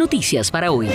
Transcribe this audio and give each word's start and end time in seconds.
Noticias 0.00 0.50
para 0.50 0.72
hoy. 0.72 0.88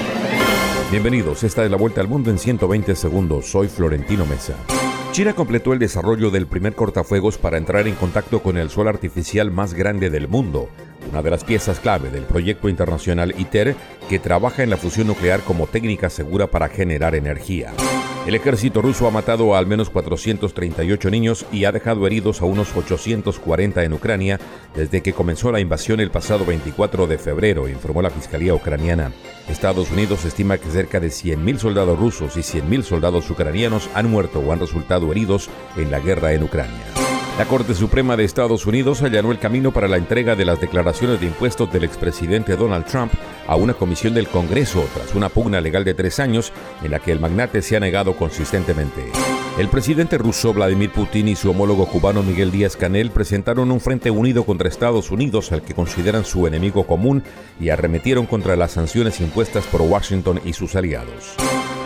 Bienvenidos, 0.89 1.43
esta 1.43 1.63
es 1.63 1.69
la 1.69 1.77
vuelta 1.77 2.01
al 2.01 2.07
mundo 2.07 2.31
en 2.31 2.39
120 2.39 2.95
segundos. 2.95 3.45
Soy 3.45 3.67
Florentino 3.67 4.25
Mesa. 4.25 4.55
China 5.11 5.33
completó 5.33 5.73
el 5.73 5.79
desarrollo 5.79 6.31
del 6.31 6.47
primer 6.47 6.73
cortafuegos 6.73 7.37
para 7.37 7.57
entrar 7.57 7.87
en 7.87 7.93
contacto 7.95 8.41
con 8.41 8.57
el 8.57 8.69
sol 8.69 8.87
artificial 8.87 9.51
más 9.51 9.75
grande 9.75 10.09
del 10.09 10.27
mundo, 10.27 10.69
una 11.09 11.21
de 11.21 11.29
las 11.29 11.43
piezas 11.43 11.79
clave 11.79 12.09
del 12.09 12.23
proyecto 12.23 12.67
internacional 12.67 13.33
ITER 13.37 13.75
que 14.09 14.19
trabaja 14.19 14.63
en 14.63 14.71
la 14.71 14.77
fusión 14.77 15.07
nuclear 15.07 15.41
como 15.41 15.67
técnica 15.67 16.09
segura 16.09 16.47
para 16.47 16.67
generar 16.67 17.13
energía. 17.13 17.73
El 18.25 18.33
ejército 18.33 18.81
ruso 18.81 19.05
ha 19.05 19.11
matado 19.11 19.53
a 19.53 19.59
al 19.59 19.67
menos 19.67 19.91
438 19.91 21.11
niños 21.11 21.45
y 21.51 21.65
ha 21.65 21.71
dejado 21.71 22.07
heridos 22.07 22.41
a 22.41 22.45
unos 22.45 22.75
840 22.75 23.83
en 23.83 23.93
Ucrania 23.93 24.39
desde 24.73 25.03
que 25.03 25.13
comenzó 25.13 25.51
la 25.51 25.59
invasión 25.59 25.99
el 25.99 26.09
pasado 26.09 26.43
24 26.43 27.05
de 27.05 27.19
febrero, 27.19 27.69
informó 27.69 28.01
la 28.01 28.09
Fiscalía 28.09 28.55
ucraniana. 28.55 29.11
Estados 29.47 29.91
Unidos 29.91 30.25
estima 30.25 30.57
que 30.57 30.71
cerca 30.71 30.99
de 30.99 31.09
100.000 31.09 31.59
soldados 31.59 31.99
rusos 31.99 32.35
y 32.35 32.39
100.000 32.39 32.81
soldados 32.81 33.29
ucranianos 33.29 33.91
han 33.93 34.09
muerto 34.09 34.39
o 34.39 34.51
han 34.51 34.59
resultado 34.59 35.11
heridos 35.11 35.51
en 35.77 35.91
la 35.91 35.99
guerra 35.99 36.33
en 36.33 36.43
Ucrania. 36.43 37.04
La 37.37 37.43
Corte 37.43 37.73
Suprema 37.73 38.15
de 38.15 38.23
Estados 38.23 38.65
Unidos 38.65 39.01
allanó 39.01 39.29
el 39.33 39.39
camino 39.39 39.73
para 39.73 39.89
la 39.89 39.97
entrega 39.97 40.37
de 40.37 40.45
las 40.45 40.61
declaraciones 40.61 41.19
de 41.19 41.25
impuestos 41.25 41.69
del 41.69 41.83
expresidente 41.83 42.55
Donald 42.55 42.85
Trump 42.85 43.11
a 43.45 43.57
una 43.57 43.73
comisión 43.73 44.13
del 44.13 44.29
Congreso 44.29 44.87
tras 44.93 45.13
una 45.15 45.27
pugna 45.27 45.59
legal 45.59 45.83
de 45.83 45.93
tres 45.93 46.21
años 46.21 46.53
en 46.81 46.91
la 46.91 46.99
que 46.99 47.11
el 47.11 47.19
magnate 47.19 47.61
se 47.61 47.75
ha 47.75 47.81
negado 47.81 48.15
consistentemente. 48.15 49.11
El 49.59 49.67
presidente 49.67 50.17
ruso 50.17 50.53
Vladimir 50.53 50.93
Putin 50.93 51.27
y 51.27 51.35
su 51.35 51.49
homólogo 51.49 51.87
cubano 51.87 52.23
Miguel 52.23 52.51
Díaz 52.51 52.77
Canel 52.77 53.11
presentaron 53.11 53.69
un 53.69 53.81
frente 53.81 54.11
unido 54.11 54.45
contra 54.45 54.69
Estados 54.69 55.11
Unidos 55.11 55.51
al 55.51 55.61
que 55.61 55.73
consideran 55.73 56.23
su 56.23 56.47
enemigo 56.47 56.87
común 56.87 57.21
y 57.59 57.67
arremetieron 57.67 58.27
contra 58.27 58.55
las 58.55 58.71
sanciones 58.71 59.19
impuestas 59.19 59.65
por 59.65 59.81
Washington 59.81 60.39
y 60.45 60.53
sus 60.53 60.73
aliados. 60.75 61.35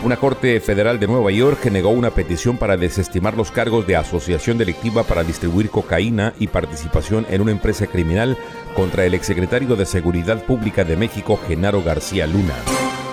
Una 0.02 0.16
corte 0.16 0.62
federal 0.62 0.98
de 0.98 1.08
Nueva 1.08 1.30
York 1.30 1.66
negó 1.66 1.90
una 1.90 2.12
petición 2.12 2.58
para 2.58 2.78
desestimar 2.78 3.36
los 3.36 3.52
cargos 3.52 3.86
de 3.86 3.98
asociación 3.98 4.58
delictiva 4.58 5.04
para 5.04 5.26
distribuir 5.26 5.70
cocaína 5.70 6.34
y 6.40 6.48
participación 6.48 7.26
en 7.30 7.42
una 7.42 7.52
empresa 7.52 7.86
criminal 7.86 8.38
contra 8.76 9.06
el 9.06 9.14
exsecretario 9.14 9.76
de 9.76 9.86
Seguridad 9.86 10.42
Pública 10.46 10.86
de 10.86 10.96
México, 10.96 11.38
Genaro 11.46 11.84
García 11.84 12.28
Luna. 12.28 12.56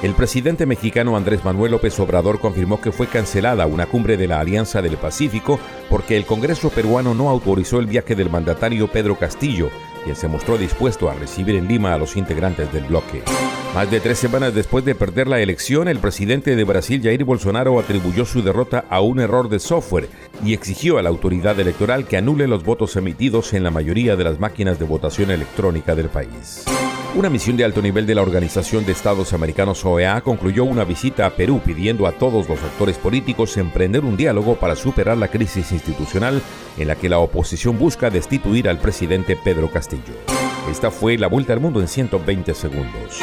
El 0.04 0.14
presidente 0.14 0.64
mexicano 0.64 1.16
Andrés 1.16 1.44
Manuel 1.44 1.72
López 1.72 1.98
Obrador 1.98 2.38
confirmó 2.38 2.80
que 2.80 2.92
fue 2.92 3.08
cancelada 3.08 3.66
una 3.66 3.86
cumbre 3.86 4.16
de 4.16 4.28
la 4.28 4.38
Alianza 4.38 4.80
del 4.80 4.96
Pacífico 4.96 5.58
porque 5.90 6.16
el 6.16 6.24
Congreso 6.24 6.70
peruano 6.70 7.14
no 7.14 7.30
autorizó 7.30 7.80
el 7.80 7.86
viaje 7.86 8.14
del 8.14 8.30
mandatario 8.30 8.86
Pedro 8.86 9.18
Castillo, 9.18 9.70
quien 10.04 10.14
se 10.14 10.28
mostró 10.28 10.56
dispuesto 10.56 11.10
a 11.10 11.14
recibir 11.14 11.56
en 11.56 11.66
Lima 11.66 11.94
a 11.94 11.98
los 11.98 12.16
integrantes 12.16 12.72
del 12.72 12.84
bloque. 12.84 13.24
Más 13.76 13.90
de 13.90 14.00
tres 14.00 14.18
semanas 14.18 14.54
después 14.54 14.86
de 14.86 14.94
perder 14.94 15.28
la 15.28 15.38
elección, 15.38 15.86
el 15.86 15.98
presidente 15.98 16.56
de 16.56 16.64
Brasil, 16.64 17.02
Jair 17.02 17.24
Bolsonaro, 17.24 17.78
atribuyó 17.78 18.24
su 18.24 18.40
derrota 18.40 18.86
a 18.88 19.02
un 19.02 19.20
error 19.20 19.50
de 19.50 19.58
software 19.58 20.08
y 20.42 20.54
exigió 20.54 20.96
a 20.96 21.02
la 21.02 21.10
autoridad 21.10 21.60
electoral 21.60 22.06
que 22.06 22.16
anule 22.16 22.48
los 22.48 22.64
votos 22.64 22.96
emitidos 22.96 23.52
en 23.52 23.64
la 23.64 23.70
mayoría 23.70 24.16
de 24.16 24.24
las 24.24 24.40
máquinas 24.40 24.78
de 24.78 24.86
votación 24.86 25.30
electrónica 25.30 25.94
del 25.94 26.08
país. 26.08 26.64
Una 27.14 27.28
misión 27.28 27.58
de 27.58 27.64
alto 27.64 27.82
nivel 27.82 28.06
de 28.06 28.14
la 28.14 28.22
Organización 28.22 28.86
de 28.86 28.92
Estados 28.92 29.34
Americanos 29.34 29.84
OEA 29.84 30.22
concluyó 30.22 30.64
una 30.64 30.84
visita 30.84 31.26
a 31.26 31.36
Perú 31.36 31.60
pidiendo 31.62 32.06
a 32.06 32.12
todos 32.12 32.48
los 32.48 32.62
actores 32.62 32.96
políticos 32.96 33.58
emprender 33.58 34.06
un 34.06 34.16
diálogo 34.16 34.56
para 34.56 34.74
superar 34.74 35.18
la 35.18 35.28
crisis 35.28 35.70
institucional 35.72 36.40
en 36.78 36.88
la 36.88 36.96
que 36.96 37.10
la 37.10 37.18
oposición 37.18 37.78
busca 37.78 38.08
destituir 38.08 38.70
al 38.70 38.78
presidente 38.78 39.36
Pedro 39.36 39.70
Castillo. 39.70 40.14
Esta 40.70 40.90
fue 40.90 41.18
la 41.18 41.26
vuelta 41.26 41.52
al 41.52 41.60
mundo 41.60 41.82
en 41.82 41.88
120 41.88 42.54
segundos. 42.54 43.22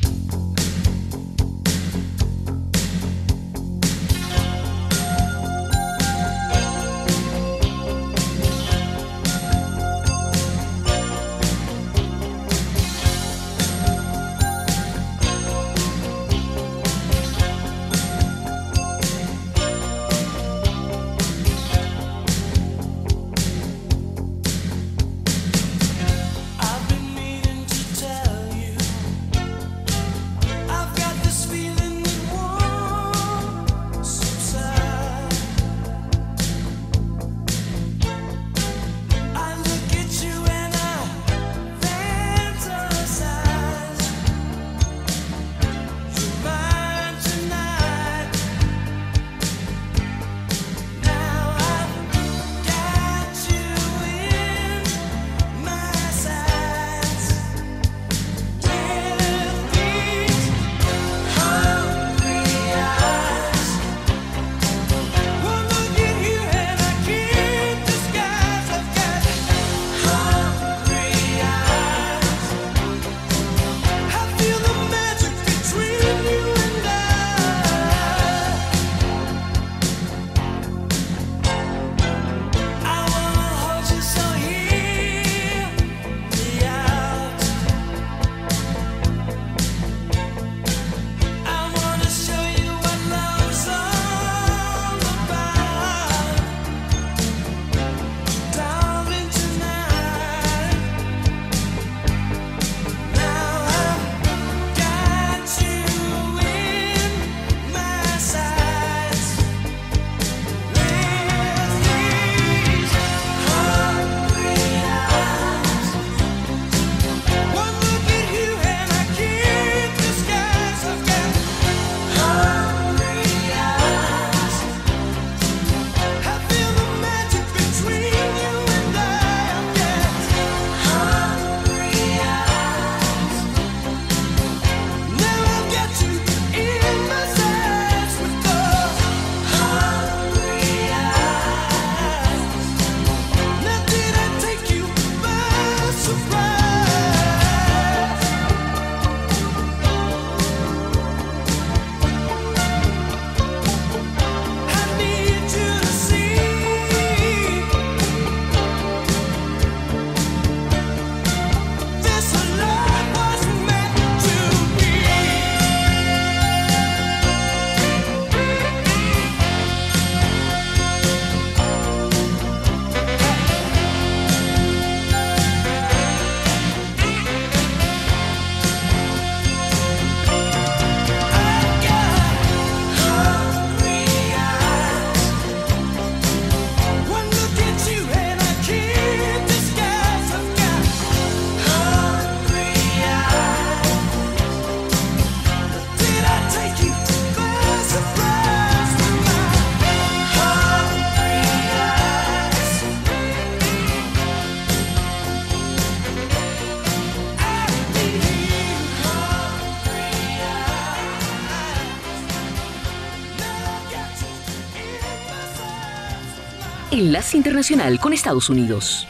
Internacional 217.33 217.99
con 217.99 218.13
Estados 218.13 218.49
Unidos. 218.49 219.07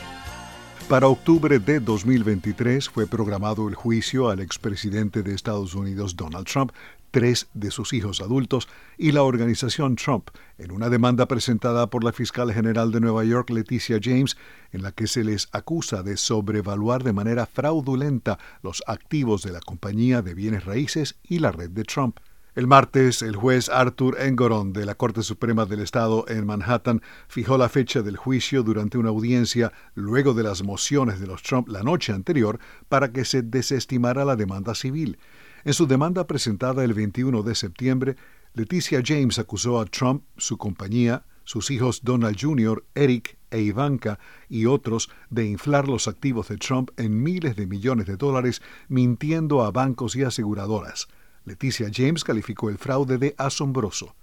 Para 0.90 1.08
octubre 1.08 1.58
de 1.60 1.80
2023 1.80 2.90
fue 2.90 3.08
programado 3.08 3.70
el 3.70 3.76
juicio 3.76 4.30
al 4.30 4.42
expresidente 4.42 5.24
de 5.24 5.34
Estados 5.34 5.74
Unidos 5.74 6.18
Donald 6.18 6.46
Trump, 6.46 6.74
tres 7.12 7.48
de 7.54 7.72
sus 7.72 7.94
hijos 7.94 8.20
adultos 8.20 8.68
y 8.98 9.14
la 9.14 9.24
organización 9.24 9.96
Trump 9.96 10.30
en 10.58 10.72
una 10.72 10.90
demanda 10.90 11.28
presentada 11.28 11.88
por 11.88 12.04
la 12.04 12.12
fiscal 12.12 12.52
general 12.54 12.92
de 12.92 13.00
Nueva 13.00 13.24
York, 13.24 13.50
Leticia 13.50 14.00
James, 14.04 14.36
en 14.74 14.84
la 14.84 14.92
que 14.92 15.08
se 15.08 15.24
les 15.24 15.48
acusa 15.54 16.04
de 16.04 16.18
sobrevaluar 16.18 17.04
de 17.04 17.14
manera 17.14 17.46
fraudulenta 17.46 18.38
los 18.62 18.84
activos 18.86 19.44
de 19.44 19.54
la 19.54 19.62
compañía 19.62 20.22
de 20.22 20.34
bienes 20.34 20.66
raíces 20.66 21.16
y 21.24 21.40
la 21.40 21.54
red 21.54 21.70
de 21.70 21.86
Trump. 21.86 22.18
El 22.54 22.68
martes, 22.68 23.22
el 23.22 23.38
juez 23.38 23.70
Arthur 23.70 24.20
Engoron 24.20 24.74
de 24.74 24.86
la 24.86 24.96
Corte 24.96 25.24
Suprema 25.24 25.66
del 25.66 25.80
Estado 25.80 26.26
en 26.28 26.46
Manhattan 26.46 27.02
fijó 27.30 27.58
la 27.58 27.70
fecha 27.70 28.02
del 28.02 28.18
juicio 28.18 28.62
durante 28.62 28.98
una 28.98 29.08
audiencia 29.08 29.72
luego 29.96 30.34
de 30.34 30.44
las 30.44 30.62
mociones 30.62 31.22
de 31.22 31.28
los 31.28 31.44
Trump 31.44 31.70
la 31.70 31.82
noche 31.82 32.12
anterior 32.12 32.60
para 32.90 33.14
que 33.14 33.24
se 33.24 33.42
desestimara 33.42 34.26
la 34.26 34.36
demanda 34.36 34.76
civil. 34.76 35.18
En 35.64 35.74
su 35.74 35.88
demanda 35.88 36.28
presentada 36.28 36.84
el 36.84 36.94
21 36.94 37.42
de 37.42 37.56
septiembre, 37.56 38.18
Leticia 38.54 39.02
James 39.02 39.40
acusó 39.40 39.80
a 39.80 39.86
Trump, 39.86 40.26
su 40.36 40.58
compañía, 40.58 41.24
sus 41.46 41.72
hijos 41.72 42.02
Donald 42.04 42.38
Jr., 42.38 42.84
Eric 42.96 43.38
e 43.50 43.62
Ivanka 43.62 44.20
y 44.50 44.66
otros 44.66 45.10
de 45.30 45.46
inflar 45.46 45.88
los 45.88 46.10
activos 46.10 46.50
de 46.50 46.58
Trump 46.58 46.90
en 46.98 47.24
miles 47.24 47.56
de 47.56 47.66
millones 47.66 48.08
de 48.08 48.18
dólares 48.18 48.62
mintiendo 48.90 49.64
a 49.64 49.72
bancos 49.72 50.18
y 50.18 50.24
aseguradoras. 50.24 51.08
Leticia 51.44 51.90
James 51.92 52.24
calificó 52.24 52.70
el 52.70 52.78
fraude 52.78 53.18
de 53.18 53.34
asombroso. 53.38 54.16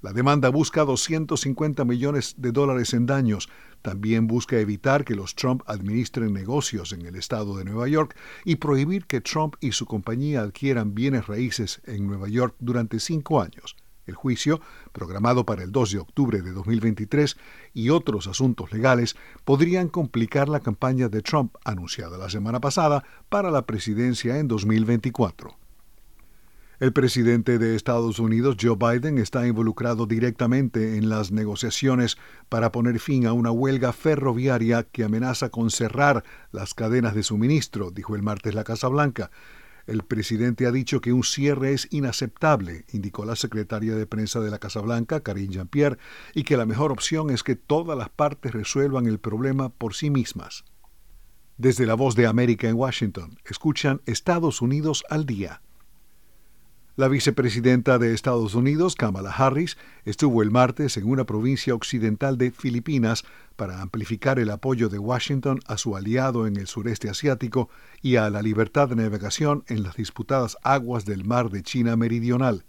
La 0.00 0.12
demanda 0.12 0.48
busca 0.48 0.84
250 0.84 1.84
millones 1.84 2.34
de 2.36 2.52
dólares 2.52 2.94
en 2.94 3.06
daños. 3.06 3.48
También 3.80 4.26
busca 4.26 4.58
evitar 4.58 5.04
que 5.04 5.14
los 5.14 5.34
Trump 5.34 5.62
administren 5.66 6.32
negocios 6.32 6.92
en 6.92 7.06
el 7.06 7.16
estado 7.16 7.56
de 7.56 7.64
Nueva 7.64 7.88
York 7.88 8.16
y 8.44 8.56
prohibir 8.56 9.06
que 9.06 9.20
Trump 9.20 9.54
y 9.60 9.72
su 9.72 9.86
compañía 9.86 10.42
adquieran 10.42 10.94
bienes 10.94 11.26
raíces 11.26 11.80
en 11.84 12.06
Nueva 12.06 12.28
York 12.28 12.56
durante 12.58 12.98
cinco 12.98 13.40
años. 13.40 13.76
El 14.06 14.14
juicio, 14.14 14.60
programado 14.92 15.46
para 15.46 15.62
el 15.62 15.72
2 15.72 15.92
de 15.92 15.98
octubre 15.98 16.42
de 16.42 16.52
2023, 16.52 17.36
y 17.72 17.88
otros 17.88 18.26
asuntos 18.26 18.72
legales 18.72 19.16
podrían 19.44 19.88
complicar 19.88 20.48
la 20.48 20.60
campaña 20.60 21.08
de 21.08 21.22
Trump 21.22 21.54
anunciada 21.64 22.18
la 22.18 22.28
semana 22.28 22.60
pasada 22.60 23.04
para 23.30 23.50
la 23.50 23.64
presidencia 23.64 24.38
en 24.38 24.48
2024. 24.48 25.63
El 26.80 26.92
presidente 26.92 27.58
de 27.58 27.76
Estados 27.76 28.18
Unidos, 28.18 28.56
Joe 28.60 28.76
Biden, 28.76 29.18
está 29.18 29.46
involucrado 29.46 30.06
directamente 30.06 30.96
en 30.96 31.08
las 31.08 31.30
negociaciones 31.30 32.16
para 32.48 32.72
poner 32.72 32.98
fin 32.98 33.26
a 33.26 33.32
una 33.32 33.52
huelga 33.52 33.92
ferroviaria 33.92 34.82
que 34.82 35.04
amenaza 35.04 35.50
con 35.50 35.70
cerrar 35.70 36.24
las 36.50 36.74
cadenas 36.74 37.14
de 37.14 37.22
suministro, 37.22 37.92
dijo 37.92 38.16
el 38.16 38.22
martes 38.22 38.56
la 38.56 38.64
Casa 38.64 38.88
Blanca. 38.88 39.30
El 39.86 40.02
presidente 40.02 40.66
ha 40.66 40.72
dicho 40.72 41.00
que 41.00 41.12
un 41.12 41.22
cierre 41.22 41.74
es 41.74 41.86
inaceptable, 41.92 42.86
indicó 42.92 43.24
la 43.24 43.36
secretaria 43.36 43.94
de 43.94 44.06
prensa 44.08 44.40
de 44.40 44.50
la 44.50 44.58
Casa 44.58 44.80
Blanca, 44.80 45.20
Karine 45.20 45.54
Jean-Pierre, 45.54 45.98
y 46.34 46.42
que 46.42 46.56
la 46.56 46.66
mejor 46.66 46.90
opción 46.90 47.30
es 47.30 47.44
que 47.44 47.54
todas 47.54 47.96
las 47.96 48.08
partes 48.08 48.52
resuelvan 48.52 49.06
el 49.06 49.20
problema 49.20 49.68
por 49.68 49.94
sí 49.94 50.10
mismas. 50.10 50.64
Desde 51.56 51.86
la 51.86 51.94
voz 51.94 52.16
de 52.16 52.26
América 52.26 52.68
en 52.68 52.74
Washington, 52.74 53.38
escuchan 53.44 54.00
Estados 54.06 54.60
Unidos 54.60 55.04
al 55.08 55.24
día. 55.24 55.60
La 56.96 57.08
vicepresidenta 57.08 57.98
de 57.98 58.14
Estados 58.14 58.54
Unidos, 58.54 58.94
Kamala 58.94 59.32
Harris, 59.32 59.76
estuvo 60.04 60.42
el 60.42 60.52
martes 60.52 60.96
en 60.96 61.10
una 61.10 61.24
provincia 61.24 61.74
occidental 61.74 62.38
de 62.38 62.52
Filipinas 62.52 63.24
para 63.56 63.82
amplificar 63.82 64.38
el 64.38 64.48
apoyo 64.48 64.88
de 64.88 65.00
Washington 65.00 65.58
a 65.66 65.76
su 65.76 65.96
aliado 65.96 66.46
en 66.46 66.56
el 66.56 66.68
sureste 66.68 67.10
asiático 67.10 67.68
y 68.00 68.14
a 68.14 68.30
la 68.30 68.42
libertad 68.42 68.90
de 68.90 68.94
navegación 68.94 69.64
en 69.66 69.82
las 69.82 69.96
disputadas 69.96 70.56
aguas 70.62 71.04
del 71.04 71.24
mar 71.24 71.50
de 71.50 71.64
China 71.64 71.96
Meridional. 71.96 72.64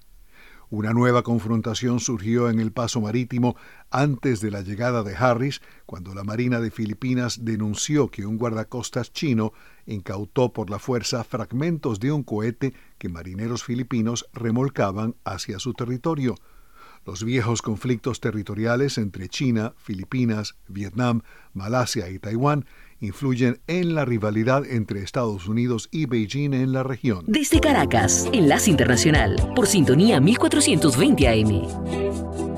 Una 0.75 0.91
nueva 0.91 1.23
confrontación 1.23 2.01
surgió 2.01 2.49
en 2.49 2.59
el 2.59 2.73
paso 2.73 2.99
marítimo 2.99 3.55
antes 3.91 4.41
de 4.41 4.51
la 4.51 4.59
llegada 4.59 5.03
de 5.03 5.15
Harris, 5.15 5.61
cuando 5.85 6.13
la 6.13 6.25
Marina 6.25 6.59
de 6.59 6.69
Filipinas 6.69 7.45
denunció 7.45 8.11
que 8.11 8.25
un 8.25 8.37
guardacostas 8.37 9.13
chino 9.13 9.53
incautó 9.85 10.51
por 10.51 10.69
la 10.69 10.77
fuerza 10.77 11.23
fragmentos 11.23 12.01
de 12.01 12.11
un 12.11 12.23
cohete 12.23 12.73
que 12.97 13.07
marineros 13.07 13.63
filipinos 13.63 14.25
remolcaban 14.33 15.15
hacia 15.23 15.59
su 15.59 15.73
territorio. 15.73 16.35
Los 17.05 17.23
viejos 17.23 17.61
conflictos 17.61 18.19
territoriales 18.19 18.97
entre 18.97 19.29
China, 19.29 19.73
Filipinas, 19.77 20.55
Vietnam, 20.67 21.21
Malasia 21.53 22.09
y 22.09 22.17
Taiwán 22.17 22.65
influyen 22.99 23.59
en 23.67 23.93
la 23.93 24.05
rivalidad 24.05 24.65
entre 24.65 25.03
Estados 25.03 25.47
Unidos 25.47 25.87
y 25.91 26.07
Beijing 26.07 26.53
en 26.53 26.73
la 26.73 26.81
región. 26.81 27.23
Desde 27.27 27.59
Caracas, 27.59 28.27
Enlace 28.33 28.71
Internacional, 28.71 29.35
por 29.55 29.67
sintonía 29.67 30.19
1420 30.19 31.27
AM. 31.27 32.54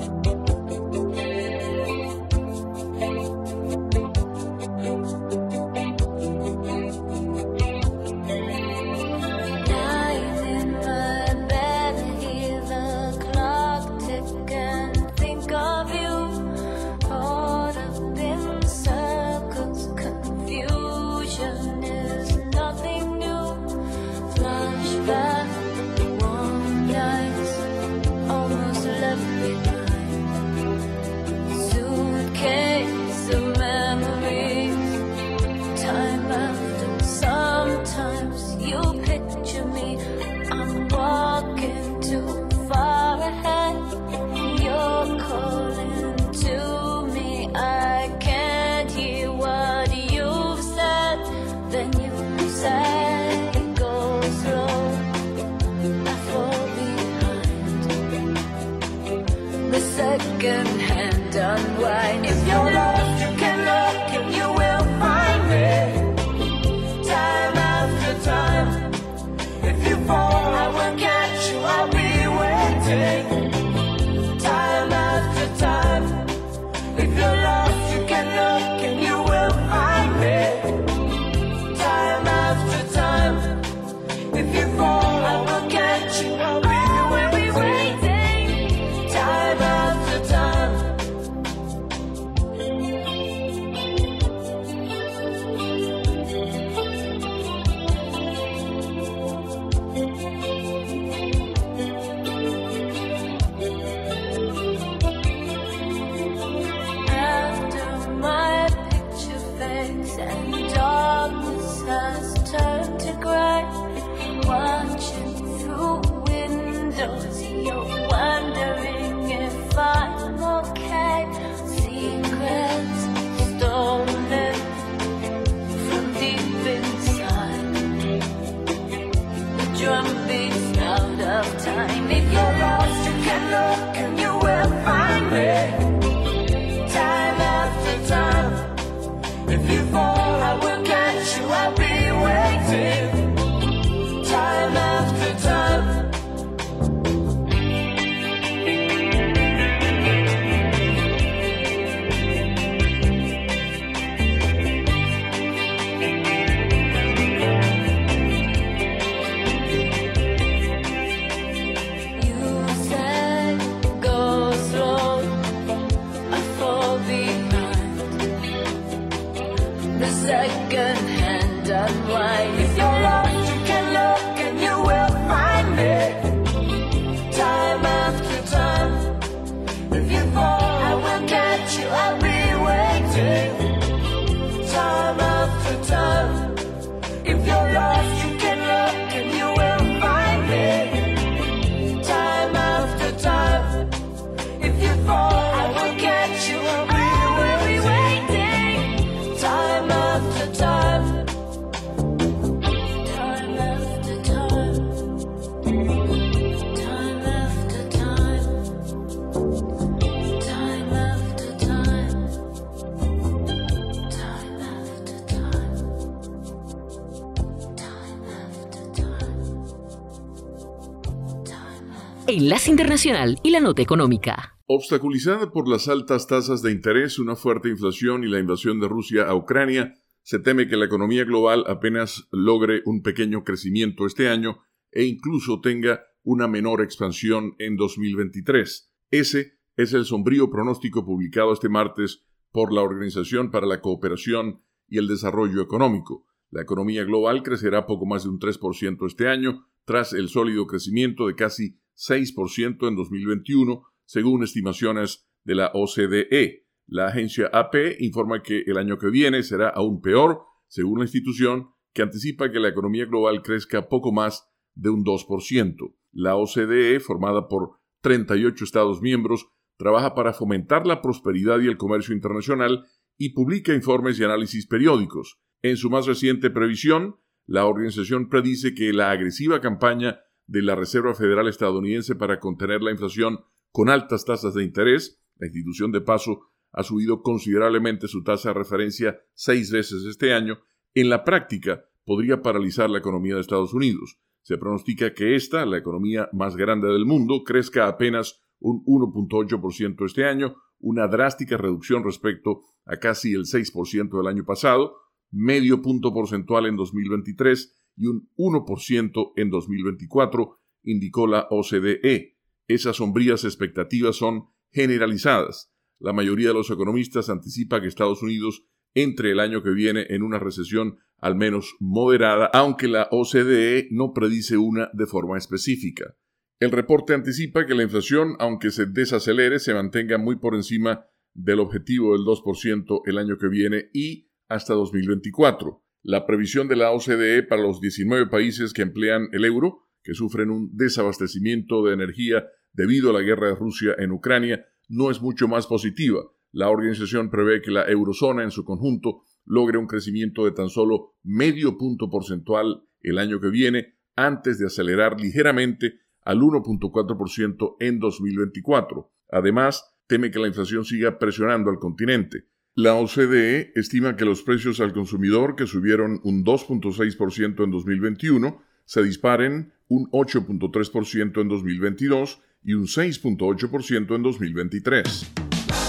Enlace 222.29 222.69
Internacional 222.69 223.39
y 223.41 223.51
la 223.51 223.61
Nota 223.61 223.81
Económica. 223.81 224.59
Obstaculizada 224.67 225.49
por 225.49 225.67
las 225.67 225.87
altas 225.87 226.27
tasas 226.27 226.61
de 226.61 226.71
interés, 226.71 227.19
una 227.19 227.35
fuerte 227.35 227.69
inflación 227.69 228.23
y 228.25 228.27
la 228.27 228.37
invasión 228.37 228.79
de 228.79 228.87
Rusia 228.87 229.23
a 229.23 229.33
Ucrania, 229.33 229.95
se 230.27 230.39
teme 230.39 230.67
que 230.67 230.75
la 230.75 230.83
economía 230.83 231.23
global 231.23 231.63
apenas 231.67 232.27
logre 232.31 232.81
un 232.83 233.01
pequeño 233.01 233.45
crecimiento 233.45 234.05
este 234.05 234.27
año 234.27 234.57
e 234.91 235.05
incluso 235.05 235.61
tenga 235.61 236.03
una 236.21 236.49
menor 236.49 236.81
expansión 236.81 237.55
en 237.59 237.77
2023. 237.77 238.91
Ese 239.09 239.53
es 239.77 239.93
el 239.93 240.03
sombrío 240.03 240.49
pronóstico 240.49 241.05
publicado 241.05 241.53
este 241.53 241.69
martes 241.69 242.25
por 242.51 242.73
la 242.73 242.81
Organización 242.81 243.51
para 243.51 243.67
la 243.67 243.79
Cooperación 243.79 244.61
y 244.89 244.97
el 244.97 245.07
Desarrollo 245.07 245.61
Económico. 245.61 246.25
La 246.49 246.61
economía 246.61 247.05
global 247.05 247.41
crecerá 247.41 247.85
poco 247.85 248.05
más 248.05 248.23
de 248.23 248.29
un 248.29 248.39
3% 248.39 249.07
este 249.07 249.29
año, 249.29 249.65
tras 249.85 250.11
el 250.11 250.27
sólido 250.27 250.67
crecimiento 250.67 251.27
de 251.27 251.35
casi 251.35 251.79
6% 251.95 252.85
en 252.85 252.95
2021, 252.97 253.81
según 254.03 254.43
estimaciones 254.43 255.25
de 255.45 255.55
la 255.55 255.71
OCDE. 255.73 256.66
La 256.87 257.07
agencia 257.07 257.49
AP 257.51 257.99
informa 257.99 258.41
que 258.41 258.63
el 258.65 258.77
año 258.77 258.97
que 258.97 259.09
viene 259.09 259.43
será 259.43 259.69
aún 259.69 260.01
peor, 260.01 260.43
según 260.67 260.99
la 260.99 261.05
institución, 261.05 261.69
que 261.93 262.01
anticipa 262.01 262.49
que 262.49 262.59
la 262.59 262.69
economía 262.69 263.05
global 263.05 263.41
crezca 263.43 263.89
poco 263.89 264.13
más 264.13 264.49
de 264.73 264.89
un 264.89 265.03
2%. 265.03 265.95
La 266.13 266.37
OCDE, 266.37 266.99
formada 267.01 267.49
por 267.49 267.79
38 268.01 268.63
Estados 268.63 269.01
miembros, 269.01 269.47
trabaja 269.77 270.15
para 270.15 270.31
fomentar 270.31 270.87
la 270.87 271.01
prosperidad 271.01 271.59
y 271.59 271.67
el 271.67 271.77
comercio 271.77 272.15
internacional 272.15 272.85
y 273.17 273.33
publica 273.33 273.73
informes 273.73 274.19
y 274.19 274.23
análisis 274.23 274.65
periódicos. 274.65 275.39
En 275.61 275.75
su 275.75 275.89
más 275.89 276.05
reciente 276.05 276.49
previsión, 276.49 277.17
la 277.45 277.65
organización 277.65 278.29
predice 278.29 278.73
que 278.73 278.93
la 278.93 279.11
agresiva 279.11 279.59
campaña 279.59 280.21
de 280.45 280.61
la 280.61 280.75
Reserva 280.75 281.13
Federal 281.15 281.47
estadounidense 281.47 282.15
para 282.15 282.39
contener 282.39 282.81
la 282.81 282.91
inflación 282.91 283.39
con 283.71 283.89
altas 283.89 284.23
tasas 284.23 284.53
de 284.53 284.63
interés, 284.63 285.21
la 285.35 285.47
institución 285.47 285.91
de 285.91 286.01
paso 286.01 286.51
ha 286.71 286.83
subido 286.83 287.21
considerablemente 287.21 288.07
su 288.07 288.23
tasa 288.23 288.49
de 288.49 288.55
referencia 288.55 289.19
seis 289.33 289.71
veces 289.71 290.03
este 290.05 290.33
año, 290.33 290.59
en 290.93 291.09
la 291.09 291.23
práctica 291.23 291.85
podría 292.05 292.41
paralizar 292.41 292.89
la 292.89 292.99
economía 292.99 293.35
de 293.35 293.41
Estados 293.41 293.73
Unidos. 293.73 294.17
Se 294.41 294.57
pronostica 294.57 295.13
que 295.13 295.35
esta, 295.35 295.65
la 295.65 295.77
economía 295.77 296.29
más 296.31 296.55
grande 296.55 296.87
del 296.87 297.05
mundo, 297.05 297.43
crezca 297.43 297.87
apenas 297.87 298.41
un 298.59 298.83
1.8% 298.85 300.05
este 300.05 300.25
año, 300.25 300.55
una 300.79 301.07
drástica 301.07 301.57
reducción 301.57 302.03
respecto 302.03 302.61
a 302.85 302.97
casi 302.97 303.33
el 303.33 303.43
6% 303.43 304.17
del 304.17 304.27
año 304.27 304.45
pasado, 304.45 304.95
medio 305.31 305.81
punto 305.81 306.13
porcentual 306.13 306.65
en 306.65 306.77
2023 306.77 307.75
y 307.97 308.07
un 308.07 308.29
1% 308.37 309.33
en 309.35 309.49
2024, 309.49 310.57
indicó 310.83 311.27
la 311.27 311.47
OCDE. 311.49 312.37
Esas 312.67 312.97
sombrías 312.97 313.43
expectativas 313.43 314.15
son 314.15 314.45
generalizadas. 314.71 315.73
La 315.99 316.13
mayoría 316.13 316.49
de 316.49 316.53
los 316.53 316.69
economistas 316.69 317.29
anticipa 317.29 317.81
que 317.81 317.87
Estados 317.87 318.21
Unidos 318.21 318.63
entre 318.93 319.31
el 319.31 319.39
año 319.39 319.63
que 319.63 319.71
viene 319.71 320.05
en 320.09 320.23
una 320.23 320.39
recesión 320.39 320.97
al 321.19 321.35
menos 321.35 321.75
moderada, 321.79 322.49
aunque 322.53 322.87
la 322.87 323.07
OCDE 323.11 323.87
no 323.91 324.13
predice 324.13 324.57
una 324.57 324.89
de 324.93 325.07
forma 325.07 325.37
específica. 325.37 326.15
El 326.59 326.71
reporte 326.71 327.13
anticipa 327.13 327.65
que 327.65 327.75
la 327.75 327.83
inflación, 327.83 328.35
aunque 328.39 328.71
se 328.71 328.85
desacelere, 328.85 329.59
se 329.59 329.73
mantenga 329.73 330.17
muy 330.17 330.37
por 330.37 330.55
encima 330.55 331.05
del 331.33 331.59
objetivo 331.59 332.13
del 332.13 332.25
2% 332.25 333.01
el 333.05 333.17
año 333.17 333.37
que 333.37 333.47
viene 333.47 333.89
y 333.93 334.31
hasta 334.47 334.73
2024. 334.73 335.83
La 336.03 336.25
previsión 336.25 336.67
de 336.67 336.75
la 336.75 336.91
OCDE 336.91 337.43
para 337.43 337.61
los 337.61 337.79
19 337.81 338.27
países 338.27 338.73
que 338.73 338.81
emplean 338.81 339.29
el 339.33 339.45
euro, 339.45 339.87
que 340.03 340.13
sufren 340.13 340.49
un 340.49 340.75
desabastecimiento 340.75 341.83
de 341.83 341.93
energía 341.93 342.47
debido 342.73 343.09
a 343.09 343.13
la 343.13 343.21
guerra 343.21 343.47
de 343.49 343.55
Rusia 343.55 343.95
en 343.97 344.11
Ucrania, 344.11 344.65
no 344.87 345.11
es 345.11 345.21
mucho 345.21 345.47
más 345.47 345.67
positiva. 345.67 346.21
La 346.51 346.69
organización 346.69 347.29
prevé 347.29 347.61
que 347.61 347.71
la 347.71 347.85
eurozona 347.89 348.43
en 348.43 348.51
su 348.51 348.63
conjunto 348.63 349.23
logre 349.45 349.77
un 349.77 349.87
crecimiento 349.87 350.45
de 350.45 350.51
tan 350.51 350.69
solo 350.69 351.15
medio 351.23 351.77
punto 351.77 352.09
porcentual 352.09 352.83
el 353.01 353.17
año 353.17 353.39
que 353.39 353.49
viene, 353.49 353.95
antes 354.15 354.57
de 354.59 354.65
acelerar 354.65 355.19
ligeramente 355.21 355.99
al 356.23 356.39
1.4% 356.39 357.75
en 357.79 357.99
2024. 357.99 359.11
Además, 359.31 359.83
teme 360.07 360.31
que 360.31 360.39
la 360.39 360.47
inflación 360.47 360.83
siga 360.83 361.19
presionando 361.19 361.69
al 361.69 361.79
continente. 361.79 362.47
La 362.73 362.95
OCDE 362.95 363.71
estima 363.75 364.15
que 364.15 364.25
los 364.25 364.43
precios 364.43 364.79
al 364.79 364.93
consumidor, 364.93 365.55
que 365.55 365.67
subieron 365.67 366.19
un 366.23 366.43
2.6% 366.43 367.63
en 367.63 367.71
2021, 367.71 368.61
se 368.85 369.03
disparen 369.03 369.73
un 369.87 370.09
8.3% 370.11 371.41
en 371.41 371.47
2022 371.47 372.41
y 372.63 372.73
un 372.73 372.85
6.8% 372.85 374.15
en 374.15 374.23
2023. 374.23 375.33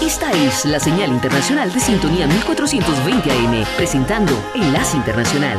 Esta 0.01 0.31
es 0.31 0.65
la 0.65 0.79
señal 0.79 1.11
internacional 1.11 1.73
de 1.73 1.79
sintonía 1.79 2.25
1420 2.25 3.31
AM, 3.31 3.65
presentando 3.75 4.31
Enlace 4.55 4.95
Internacional. 4.95 5.57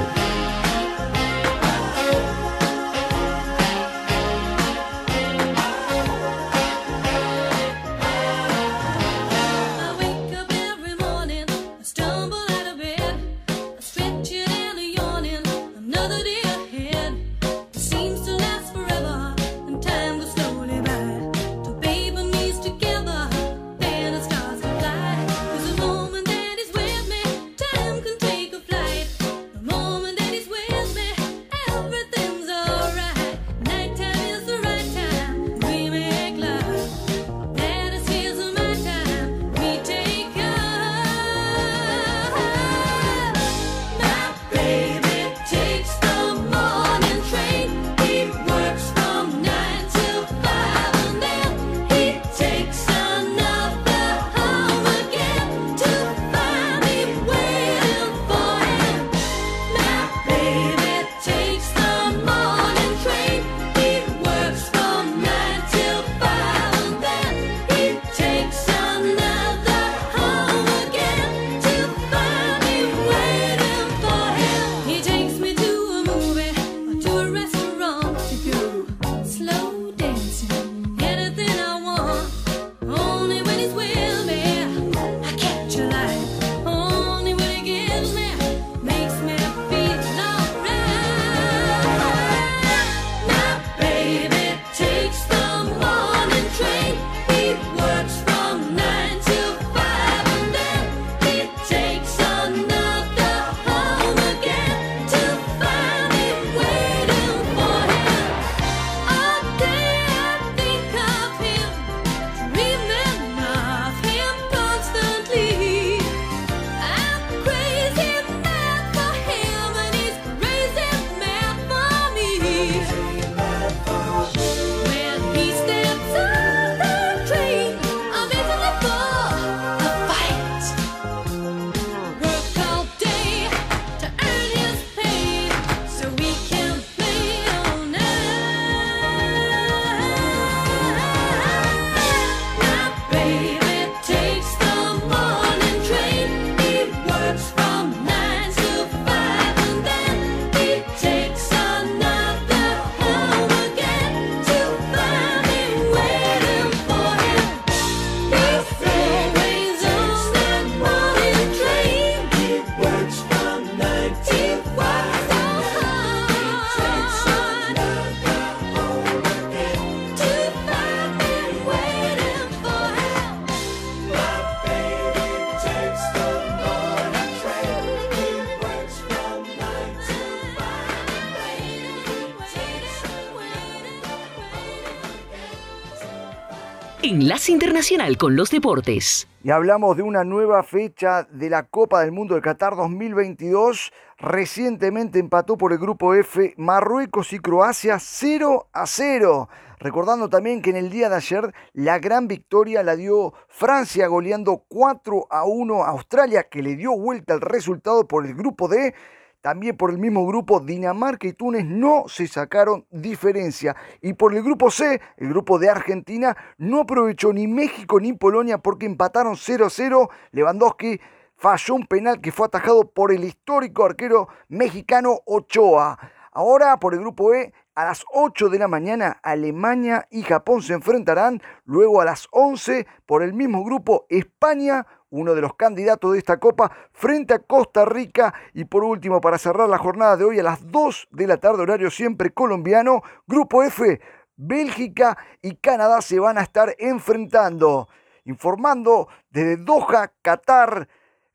Internacional 187.80 188.18
con 188.18 188.36
los 188.36 188.50
Deportes. 188.50 189.26
Y 189.42 189.50
hablamos 189.50 189.96
de 189.96 190.02
una 190.02 190.22
nueva 190.22 190.62
fecha 190.62 191.26
de 191.30 191.48
la 191.48 191.62
Copa 191.62 192.02
del 192.02 192.12
Mundo 192.12 192.34
de 192.34 192.42
Qatar 192.42 192.76
2022. 192.76 193.90
Recientemente 194.18 195.18
empató 195.18 195.56
por 195.56 195.72
el 195.72 195.78
grupo 195.78 196.12
F 196.14 196.52
Marruecos 196.58 197.32
y 197.32 197.38
Croacia 197.38 197.98
0 197.98 198.68
a 198.70 198.86
0. 198.86 199.48
Recordando 199.78 200.28
también 200.28 200.60
que 200.60 200.68
en 200.68 200.76
el 200.76 200.90
día 200.90 201.08
de 201.08 201.16
ayer 201.16 201.54
la 201.72 201.98
gran 201.98 202.28
victoria 202.28 202.82
la 202.82 202.96
dio 202.96 203.32
Francia 203.48 204.08
goleando 204.08 204.62
4 204.68 205.28
a 205.30 205.46
1 205.46 205.82
a 205.82 205.88
Australia 205.88 206.48
que 206.50 206.62
le 206.62 206.76
dio 206.76 206.94
vuelta 206.98 207.32
el 207.32 207.40
resultado 207.40 208.06
por 208.06 208.26
el 208.26 208.34
grupo 208.34 208.68
D. 208.68 208.94
También 209.40 209.76
por 209.76 209.90
el 209.90 209.98
mismo 209.98 210.26
grupo, 210.26 210.60
Dinamarca 210.60 211.26
y 211.26 211.32
Túnez 211.32 211.64
no 211.64 212.04
se 212.08 212.26
sacaron 212.26 212.86
diferencia. 212.90 213.74
Y 214.02 214.12
por 214.12 214.34
el 214.34 214.42
grupo 214.42 214.70
C, 214.70 215.00
el 215.16 215.28
grupo 215.30 215.58
de 215.58 215.70
Argentina, 215.70 216.36
no 216.58 216.80
aprovechó 216.80 217.32
ni 217.32 217.46
México 217.46 217.98
ni 218.00 218.12
Polonia 218.12 218.58
porque 218.58 218.84
empataron 218.84 219.36
0-0. 219.36 220.10
Lewandowski 220.32 221.00
falló 221.36 221.74
un 221.74 221.86
penal 221.86 222.20
que 222.20 222.32
fue 222.32 222.46
atajado 222.46 222.90
por 222.90 223.12
el 223.12 223.24
histórico 223.24 223.86
arquero 223.86 224.28
mexicano 224.48 225.20
Ochoa. 225.24 225.98
Ahora 226.32 226.78
por 226.78 226.92
el 226.92 227.00
grupo 227.00 227.34
E, 227.34 227.54
a 227.74 227.86
las 227.86 228.04
8 228.12 228.50
de 228.50 228.58
la 228.58 228.68
mañana 228.68 229.20
Alemania 229.22 230.06
y 230.10 230.22
Japón 230.22 230.60
se 230.60 230.74
enfrentarán. 230.74 231.40
Luego 231.64 232.02
a 232.02 232.04
las 232.04 232.28
11 232.30 232.86
por 233.06 233.22
el 233.22 233.32
mismo 233.32 233.64
grupo 233.64 234.04
España 234.10 234.86
uno 235.10 235.34
de 235.34 235.40
los 235.40 235.54
candidatos 235.54 236.12
de 236.12 236.18
esta 236.18 236.38
copa, 236.38 236.70
frente 236.92 237.34
a 237.34 237.40
Costa 237.40 237.84
Rica. 237.84 238.32
Y 238.54 238.64
por 238.64 238.84
último, 238.84 239.20
para 239.20 239.38
cerrar 239.38 239.68
la 239.68 239.78
jornada 239.78 240.16
de 240.16 240.24
hoy 240.24 240.38
a 240.38 240.42
las 240.42 240.70
2 240.70 241.08
de 241.10 241.26
la 241.26 241.36
tarde, 241.36 241.62
horario 241.62 241.90
siempre 241.90 242.30
colombiano, 242.30 243.02
Grupo 243.26 243.62
F, 243.62 244.00
Bélgica 244.36 245.18
y 245.42 245.56
Canadá 245.56 246.00
se 246.00 246.18
van 246.18 246.38
a 246.38 246.42
estar 246.42 246.74
enfrentando. 246.78 247.88
Informando 248.24 249.08
desde 249.30 249.56
Doha, 249.56 250.12
Qatar, 250.22 250.88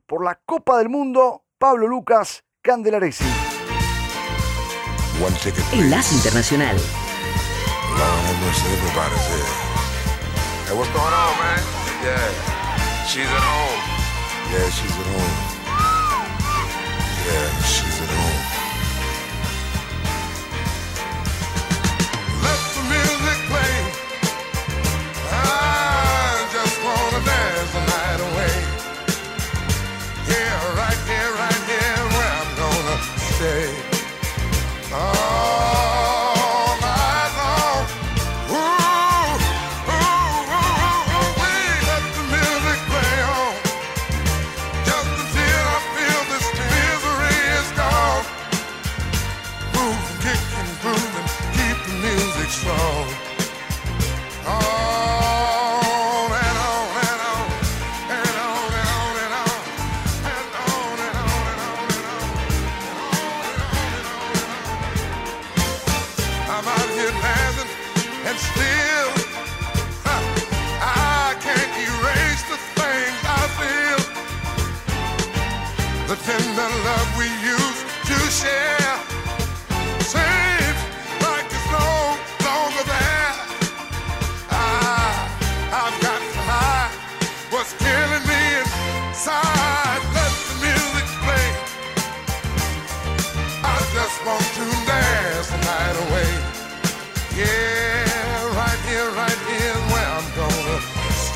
por 0.05 0.23
la 0.23 0.35
Copa 0.45 0.77
del 0.77 0.89
Mundo, 0.89 1.43
Pablo 1.57 1.88
Lucas 1.88 2.43
Candelaresi. 2.61 3.25
Enlace 5.71 6.15
Internacional. 6.15 6.77
She's 13.08 13.24
at 13.24 13.30
home. 13.30 13.82
Yeah, 14.52 14.70
she's 14.72 14.91
at 14.91 15.06
home. 15.06 15.36
Yeah, 17.28 17.62
she's 17.62 18.02
at 18.02 18.10
home. 18.10 18.44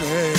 Enlace 0.02 0.39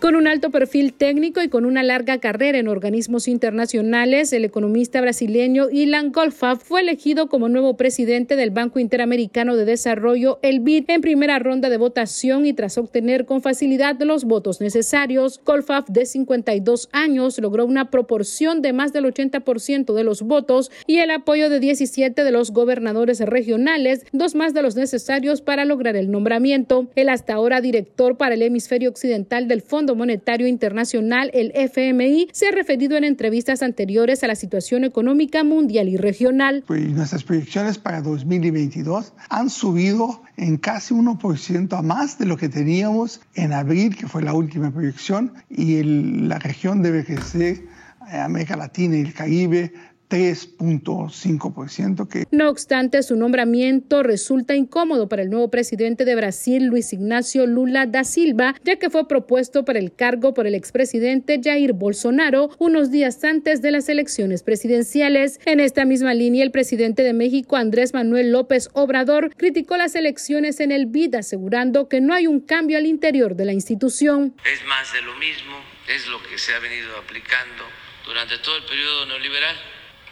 Con 0.00 0.16
un 0.16 0.26
alto 0.26 0.48
perfil 0.48 0.94
técnico 0.94 1.42
y 1.42 1.50
con 1.50 1.66
una 1.66 1.82
larga 1.82 2.16
carrera 2.20 2.56
en 2.58 2.68
organismos 2.68 3.28
internacionales, 3.28 4.32
el 4.32 4.46
economista 4.46 4.98
brasileño 5.02 5.68
Ilan 5.70 6.10
Goldfarb 6.10 6.58
fue 6.58 6.80
elegido 6.80 7.28
como 7.28 7.50
nuevo 7.50 7.76
presidente 7.76 8.34
del 8.34 8.50
Banco 8.50 8.78
Interamericano 8.78 9.56
de 9.56 9.66
Desarrollo, 9.66 10.38
el 10.40 10.60
BID, 10.60 10.88
en 10.88 11.02
primera 11.02 11.38
ronda 11.38 11.68
de 11.68 11.76
votación 11.76 12.46
y 12.46 12.54
tras 12.54 12.78
obtener 12.78 13.26
con 13.26 13.42
facilidad 13.42 14.00
los 14.00 14.24
votos 14.24 14.62
necesarios. 14.62 15.38
Goldfarb, 15.44 15.88
de 15.88 16.06
52 16.06 16.88
años, 16.92 17.38
logró 17.38 17.66
una 17.66 17.90
proporción 17.90 18.62
de 18.62 18.72
más 18.72 18.94
del 18.94 19.04
80% 19.04 19.92
de 19.92 20.04
los 20.04 20.22
votos 20.22 20.70
y 20.86 21.00
el 21.00 21.10
apoyo 21.10 21.50
de 21.50 21.60
17 21.60 22.24
de 22.24 22.32
los 22.32 22.52
gobernadores 22.52 23.20
regionales, 23.20 24.06
dos 24.12 24.34
más 24.34 24.54
de 24.54 24.62
los 24.62 24.76
necesarios 24.76 25.42
para 25.42 25.66
lograr 25.66 25.94
el 25.94 26.10
nombramiento. 26.10 26.86
El 26.96 27.10
hasta 27.10 27.34
ahora 27.34 27.60
director 27.60 28.16
para 28.16 28.34
el 28.34 28.40
hemisferio 28.40 28.88
occidental 28.88 29.46
del 29.46 29.60
Fondo 29.60 29.89
Monetario 29.96 30.46
Internacional, 30.46 31.30
el 31.34 31.52
FMI, 31.54 32.28
se 32.32 32.48
ha 32.48 32.50
referido 32.50 32.96
en 32.96 33.04
entrevistas 33.04 33.62
anteriores 33.62 34.22
a 34.24 34.26
la 34.26 34.34
situación 34.34 34.84
económica 34.84 35.44
mundial 35.44 35.88
y 35.88 35.96
regional. 35.96 36.64
Pues 36.66 36.88
nuestras 36.90 37.24
proyecciones 37.24 37.78
para 37.78 38.02
2022 38.02 39.12
han 39.28 39.50
subido 39.50 40.22
en 40.36 40.56
casi 40.56 40.94
1% 40.94 41.78
a 41.78 41.82
más 41.82 42.18
de 42.18 42.26
lo 42.26 42.36
que 42.36 42.48
teníamos 42.48 43.20
en 43.34 43.52
abril, 43.52 43.96
que 43.96 44.08
fue 44.08 44.22
la 44.22 44.34
última 44.34 44.70
proyección, 44.70 45.32
y 45.48 45.82
la 45.82 46.38
región 46.38 46.82
debe 46.82 47.04
crecer, 47.04 47.62
eh, 48.10 48.16
América 48.16 48.56
Latina 48.56 48.96
y 48.96 49.02
el 49.02 49.12
Caribe 49.14 49.72
3.5%. 50.10 52.08
Que... 52.08 52.26
No 52.32 52.50
obstante, 52.50 53.02
su 53.02 53.16
nombramiento 53.16 54.02
resulta 54.02 54.56
incómodo 54.56 55.08
para 55.08 55.22
el 55.22 55.30
nuevo 55.30 55.48
presidente 55.50 56.04
de 56.04 56.16
Brasil, 56.16 56.66
Luis 56.66 56.92
Ignacio 56.92 57.46
Lula 57.46 57.86
da 57.86 58.04
Silva, 58.04 58.54
ya 58.64 58.76
que 58.76 58.90
fue 58.90 59.06
propuesto 59.06 59.64
para 59.64 59.78
el 59.78 59.94
cargo 59.94 60.34
por 60.34 60.46
el 60.48 60.54
expresidente 60.54 61.40
Jair 61.42 61.72
Bolsonaro 61.72 62.50
unos 62.58 62.90
días 62.90 63.22
antes 63.24 63.62
de 63.62 63.70
las 63.70 63.88
elecciones 63.88 64.42
presidenciales. 64.42 65.38
En 65.46 65.60
esta 65.60 65.84
misma 65.84 66.12
línea, 66.12 66.42
el 66.42 66.50
presidente 66.50 67.04
de 67.04 67.12
México, 67.12 67.56
Andrés 67.56 67.94
Manuel 67.94 68.32
López 68.32 68.68
Obrador, 68.72 69.34
criticó 69.36 69.76
las 69.76 69.94
elecciones 69.94 70.58
en 70.58 70.72
el 70.72 70.86
BID, 70.86 71.14
asegurando 71.14 71.88
que 71.88 72.00
no 72.00 72.14
hay 72.14 72.26
un 72.26 72.40
cambio 72.40 72.78
al 72.78 72.86
interior 72.86 73.36
de 73.36 73.44
la 73.44 73.52
institución. 73.52 74.34
Es 74.44 74.66
más 74.66 74.92
de 74.92 75.02
lo 75.02 75.14
mismo, 75.18 75.54
es 75.88 76.08
lo 76.08 76.20
que 76.28 76.36
se 76.36 76.52
ha 76.52 76.58
venido 76.58 76.96
aplicando 76.96 77.62
durante 78.04 78.38
todo 78.38 78.56
el 78.56 78.64
periodo 78.64 79.06
neoliberal 79.06 79.56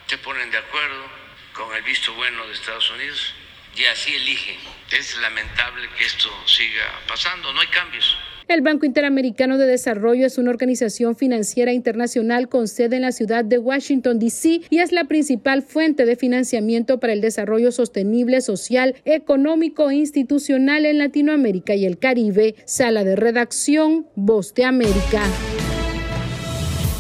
se 0.09 0.17
ponen 0.19 0.51
de 0.51 0.57
acuerdo 0.57 1.05
con 1.53 1.75
el 1.77 1.83
visto 1.83 2.15
bueno 2.15 2.47
de 2.47 2.55
Estados 2.55 2.91
Unidos 2.91 3.35
y 3.77 3.85
así 3.85 4.15
eligen. 4.15 4.57
Es 4.91 5.17
lamentable 5.19 5.87
que 5.97 6.05
esto 6.05 6.31
siga 6.47 6.85
pasando, 7.07 7.53
no 7.53 7.61
hay 7.61 7.67
cambios. 7.69 8.17
El 8.49 8.63
Banco 8.63 8.87
Interamericano 8.87 9.59
de 9.59 9.67
Desarrollo 9.67 10.25
es 10.25 10.39
una 10.39 10.49
organización 10.49 11.15
financiera 11.15 11.75
internacional 11.75 12.49
con 12.49 12.67
sede 12.67 12.97
en 12.97 13.03
la 13.03 13.13
ciudad 13.13 13.45
de 13.45 13.59
Washington, 13.59 14.19
D.C. 14.19 14.63
y 14.71 14.79
es 14.79 14.91
la 14.91 15.05
principal 15.05 15.61
fuente 15.61 16.07
de 16.07 16.17
financiamiento 16.17 16.99
para 16.99 17.13
el 17.13 17.21
desarrollo 17.21 17.71
sostenible, 17.71 18.41
social, 18.41 18.97
económico 19.05 19.91
e 19.91 19.97
institucional 19.97 20.87
en 20.87 20.97
Latinoamérica 20.97 21.75
y 21.75 21.85
el 21.85 21.99
Caribe. 21.99 22.55
Sala 22.65 23.05
de 23.05 23.17
redacción, 23.17 24.07
Voz 24.15 24.55
de 24.55 24.65
América. 24.65 25.23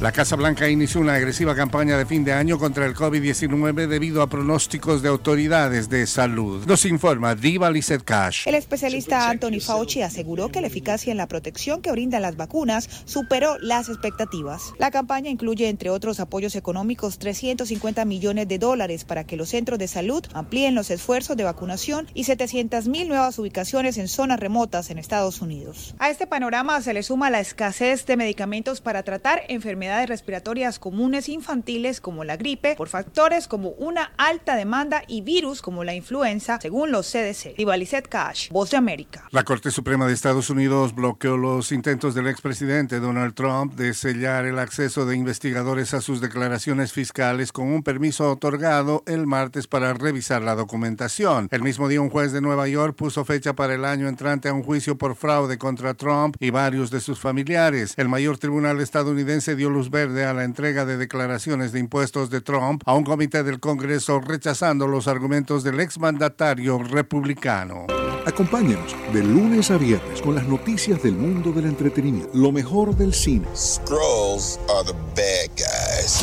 La 0.00 0.12
Casa 0.12 0.36
Blanca 0.36 0.68
inició 0.68 1.00
una 1.00 1.14
agresiva 1.14 1.56
campaña 1.56 1.98
de 1.98 2.06
fin 2.06 2.22
de 2.22 2.32
año 2.32 2.56
contra 2.56 2.86
el 2.86 2.94
COVID-19 2.94 3.88
debido 3.88 4.22
a 4.22 4.28
pronósticos 4.28 5.02
de 5.02 5.08
autoridades 5.08 5.88
de 5.88 6.06
salud. 6.06 6.64
Nos 6.66 6.84
informa 6.84 7.34
Diva 7.34 7.68
Lizette 7.68 8.04
Cash. 8.04 8.46
El 8.46 8.54
especialista 8.54 9.28
Anthony 9.28 9.58
Fauci 9.60 10.02
aseguró 10.02 10.50
que 10.50 10.60
la 10.60 10.68
eficacia 10.68 11.10
en 11.10 11.16
la 11.16 11.26
protección 11.26 11.82
que 11.82 11.90
brindan 11.90 12.22
las 12.22 12.36
vacunas 12.36 12.88
superó 13.06 13.58
las 13.58 13.88
expectativas. 13.88 14.72
La 14.78 14.92
campaña 14.92 15.30
incluye, 15.30 15.68
entre 15.68 15.90
otros 15.90 16.20
apoyos 16.20 16.54
económicos, 16.54 17.18
350 17.18 18.04
millones 18.04 18.46
de 18.46 18.60
dólares 18.60 19.04
para 19.04 19.24
que 19.24 19.36
los 19.36 19.48
centros 19.48 19.80
de 19.80 19.88
salud 19.88 20.24
amplíen 20.32 20.76
los 20.76 20.92
esfuerzos 20.92 21.36
de 21.36 21.42
vacunación 21.42 22.06
y 22.14 22.22
700 22.22 22.86
mil 22.86 23.08
nuevas 23.08 23.36
ubicaciones 23.40 23.98
en 23.98 24.06
zonas 24.06 24.38
remotas 24.38 24.90
en 24.90 24.98
Estados 24.98 25.42
Unidos. 25.42 25.96
A 25.98 26.08
este 26.08 26.28
panorama 26.28 26.80
se 26.82 26.94
le 26.94 27.02
suma 27.02 27.30
la 27.30 27.40
escasez 27.40 28.06
de 28.06 28.16
medicamentos 28.16 28.80
para 28.80 29.02
tratar 29.02 29.42
enfermedades 29.48 29.87
respiratorias 30.06 30.78
comunes 30.78 31.28
infantiles 31.28 32.00
como 32.00 32.24
la 32.24 32.36
gripe 32.36 32.74
por 32.76 32.88
factores 32.88 33.48
como 33.48 33.70
una 33.70 34.12
alta 34.16 34.56
demanda 34.56 35.02
y 35.06 35.22
virus 35.22 35.62
como 35.62 35.84
la 35.84 35.94
influenza, 35.94 36.58
según 36.60 36.92
los 36.92 37.10
CDC. 37.10 37.58
Ivalicet 37.58 38.08
Cash, 38.08 38.50
Voz 38.50 38.70
de 38.70 38.76
América. 38.76 39.28
La 39.30 39.44
Corte 39.44 39.70
Suprema 39.70 40.06
de 40.06 40.14
Estados 40.14 40.50
Unidos 40.50 40.94
bloqueó 40.94 41.36
los 41.36 41.72
intentos 41.72 42.14
del 42.14 42.26
expresidente 42.26 43.00
Donald 43.00 43.34
Trump 43.34 43.74
de 43.74 43.94
sellar 43.94 44.44
el 44.44 44.58
acceso 44.58 45.06
de 45.06 45.16
investigadores 45.16 45.94
a 45.94 46.00
sus 46.00 46.20
declaraciones 46.20 46.92
fiscales 46.92 47.52
con 47.52 47.68
un 47.68 47.82
permiso 47.82 48.30
otorgado 48.30 49.02
el 49.06 49.26
martes 49.26 49.66
para 49.66 49.94
revisar 49.94 50.42
la 50.42 50.54
documentación. 50.54 51.48
El 51.50 51.62
mismo 51.62 51.88
día 51.88 52.00
un 52.00 52.10
juez 52.10 52.32
de 52.32 52.40
Nueva 52.40 52.68
York 52.68 52.96
puso 52.96 53.24
fecha 53.24 53.54
para 53.54 53.74
el 53.74 53.84
año 53.84 54.08
entrante 54.08 54.48
a 54.48 54.52
un 54.52 54.62
juicio 54.62 54.98
por 54.98 55.16
fraude 55.16 55.58
contra 55.58 55.94
Trump 55.94 56.36
y 56.40 56.50
varios 56.50 56.90
de 56.90 57.00
sus 57.00 57.20
familiares. 57.20 57.94
El 57.96 58.08
mayor 58.08 58.38
tribunal 58.38 58.80
estadounidense 58.80 59.54
dio 59.54 59.70
luz 59.70 59.77
verde 59.86 60.24
a 60.24 60.34
la 60.34 60.44
entrega 60.44 60.84
de 60.84 60.96
declaraciones 60.96 61.70
de 61.72 61.78
impuestos 61.78 62.28
de 62.30 62.40
Trump 62.40 62.82
a 62.84 62.94
un 62.94 63.04
comité 63.04 63.44
del 63.44 63.60
Congreso 63.60 64.20
rechazando 64.20 64.88
los 64.88 65.06
argumentos 65.06 65.62
del 65.62 65.78
exmandatario 65.80 66.78
republicano. 66.78 67.86
Acompáñenos 68.26 68.94
de 69.12 69.22
lunes 69.22 69.70
a 69.70 69.78
viernes 69.78 70.20
con 70.20 70.34
las 70.34 70.46
noticias 70.46 71.02
del 71.02 71.14
mundo 71.14 71.52
del 71.52 71.66
entretenimiento, 71.66 72.30
lo 72.34 72.52
mejor 72.52 72.94
del 72.96 73.14
cine. 73.14 73.46
Scrolls 73.54 74.58
are 74.68 74.84
the 74.84 74.94
bad 75.14 75.48
guys. 75.56 76.22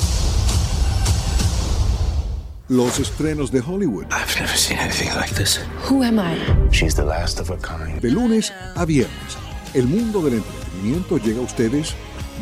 Los 2.67 2.99
estrenos 2.99 3.51
de 3.51 3.61
Hollywood. 3.61 4.05
I've 4.11 4.39
never 4.39 4.57
seen 4.57 4.79
anything 4.79 5.09
like 5.15 5.33
this. 5.35 5.59
Who 5.89 6.03
am 6.03 6.19
I? 6.19 6.35
She's 6.71 6.95
the 6.95 7.05
last 7.05 7.39
of 7.39 7.49
her 7.49 7.59
kind. 7.59 8.01
De 8.01 8.11
lunes 8.11 8.51
a 8.75 8.85
viernes, 8.85 9.37
el 9.73 9.87
mundo 9.87 10.21
del 10.21 10.35
entretenimiento 10.35 11.17
llega 11.17 11.39
a 11.39 11.43
ustedes 11.43 11.95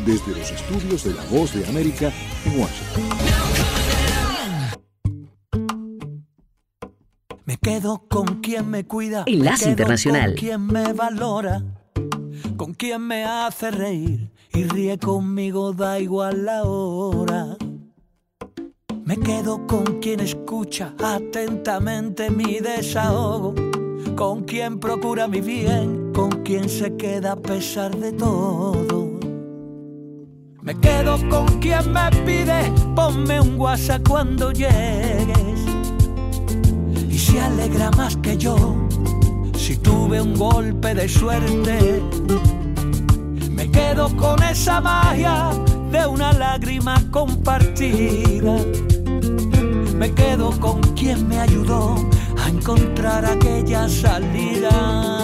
desde 0.04 0.38
los 0.38 0.50
estudios 0.50 1.04
de 1.04 1.14
La 1.14 1.24
Voz 1.24 1.54
de 1.54 1.66
América 1.66 2.12
en 2.44 2.60
Washington. 2.60 3.02
Me 7.44 7.56
quedo 7.58 8.06
con 8.08 8.40
quien 8.40 8.68
me 8.70 8.84
cuida. 8.86 9.24
Enlace 9.26 9.52
me 9.52 9.58
quedo 9.58 9.70
Internacional. 9.70 10.30
Con 10.30 10.34
quien 10.34 10.66
me 10.66 10.92
valora. 10.92 11.62
Con 12.56 12.74
quien 12.74 13.02
me 13.02 13.24
hace 13.24 13.70
reír 13.70 14.30
y 14.52 14.64
ríe 14.64 14.98
conmigo, 14.98 15.72
da 15.72 15.98
igual 15.98 16.44
la 16.44 16.64
hora. 16.64 17.56
Me 19.04 19.18
quedo 19.18 19.66
con 19.66 20.00
quien 20.00 20.20
escucha 20.20 20.94
atentamente 21.02 22.30
mi 22.30 22.60
desahogo. 22.60 23.54
Con 24.16 24.44
quien 24.44 24.78
procura 24.78 25.26
mi 25.26 25.40
bien, 25.40 26.12
con 26.12 26.30
quien 26.44 26.68
se 26.68 26.96
queda 26.96 27.32
a 27.32 27.36
pesar 27.36 27.96
de 27.96 28.12
todo. 28.12 28.73
Quedo 30.84 31.18
con 31.30 31.46
quien 31.60 31.92
me 31.94 32.10
pide, 32.26 32.70
ponme 32.94 33.40
un 33.40 33.58
WhatsApp 33.58 34.06
cuando 34.06 34.52
llegues. 34.52 35.60
Y 37.08 37.18
se 37.18 37.40
alegra 37.40 37.90
más 37.92 38.18
que 38.18 38.36
yo 38.36 38.76
si 39.56 39.78
tuve 39.78 40.20
un 40.20 40.34
golpe 40.34 40.94
de 40.94 41.08
suerte. 41.08 42.02
Me 43.50 43.70
quedo 43.70 44.14
con 44.14 44.42
esa 44.42 44.82
magia 44.82 45.52
de 45.90 46.06
una 46.06 46.34
lágrima 46.34 47.02
compartida. 47.10 48.58
Me 49.96 50.12
quedo 50.12 50.50
con 50.60 50.82
quien 50.94 51.26
me 51.28 51.40
ayudó 51.40 51.94
a 52.44 52.50
encontrar 52.50 53.24
aquella 53.24 53.88
salida. 53.88 55.23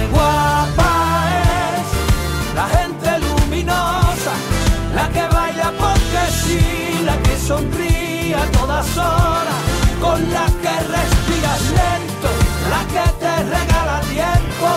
Sonríe 7.51 8.35
a 8.35 8.45
todas 8.57 8.87
horas, 8.97 9.59
con 10.03 10.19
la 10.35 10.45
que 10.63 10.75
respiras 10.95 11.61
lento, 11.79 12.29
la 12.73 12.81
que 12.93 13.05
te 13.21 13.33
regala 13.55 13.97
tiempo. 14.17 14.69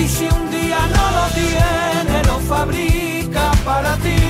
Y 0.00 0.04
si 0.14 0.24
un 0.38 0.44
día 0.50 0.80
no 0.96 1.04
lo 1.18 1.24
tiene, 1.42 2.16
lo 2.30 2.36
fabrica 2.52 3.44
para 3.68 3.92
ti. 4.04 4.20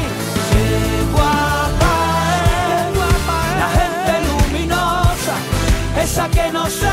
Qué 0.50 0.68
guapa 1.14 1.94
es, 2.78 2.86
la 3.62 3.68
gente 3.78 4.12
luminosa, 4.28 5.34
esa 6.04 6.24
que 6.36 6.46
no 6.56 6.64
se 6.80 6.92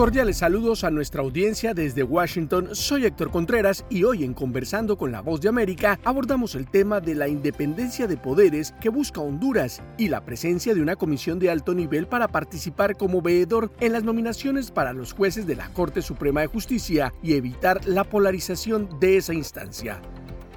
Cordiales 0.00 0.38
saludos 0.38 0.82
a 0.82 0.90
nuestra 0.90 1.20
audiencia 1.20 1.74
desde 1.74 2.02
Washington. 2.02 2.70
Soy 2.72 3.04
Héctor 3.04 3.30
Contreras 3.30 3.84
y 3.90 4.04
hoy 4.04 4.24
en 4.24 4.32
Conversando 4.32 4.96
con 4.96 5.12
la 5.12 5.20
Voz 5.20 5.42
de 5.42 5.50
América 5.50 6.00
abordamos 6.04 6.54
el 6.54 6.66
tema 6.70 7.00
de 7.00 7.14
la 7.14 7.28
independencia 7.28 8.06
de 8.06 8.16
poderes 8.16 8.72
que 8.80 8.88
busca 8.88 9.20
Honduras 9.20 9.82
y 9.98 10.08
la 10.08 10.24
presencia 10.24 10.74
de 10.74 10.80
una 10.80 10.96
comisión 10.96 11.38
de 11.38 11.50
alto 11.50 11.74
nivel 11.74 12.06
para 12.06 12.28
participar 12.28 12.96
como 12.96 13.20
veedor 13.20 13.70
en 13.78 13.92
las 13.92 14.02
nominaciones 14.02 14.70
para 14.70 14.94
los 14.94 15.12
jueces 15.12 15.46
de 15.46 15.56
la 15.56 15.68
Corte 15.74 16.00
Suprema 16.00 16.40
de 16.40 16.46
Justicia 16.46 17.12
y 17.22 17.34
evitar 17.34 17.86
la 17.86 18.04
polarización 18.04 18.88
de 19.00 19.18
esa 19.18 19.34
instancia. 19.34 20.00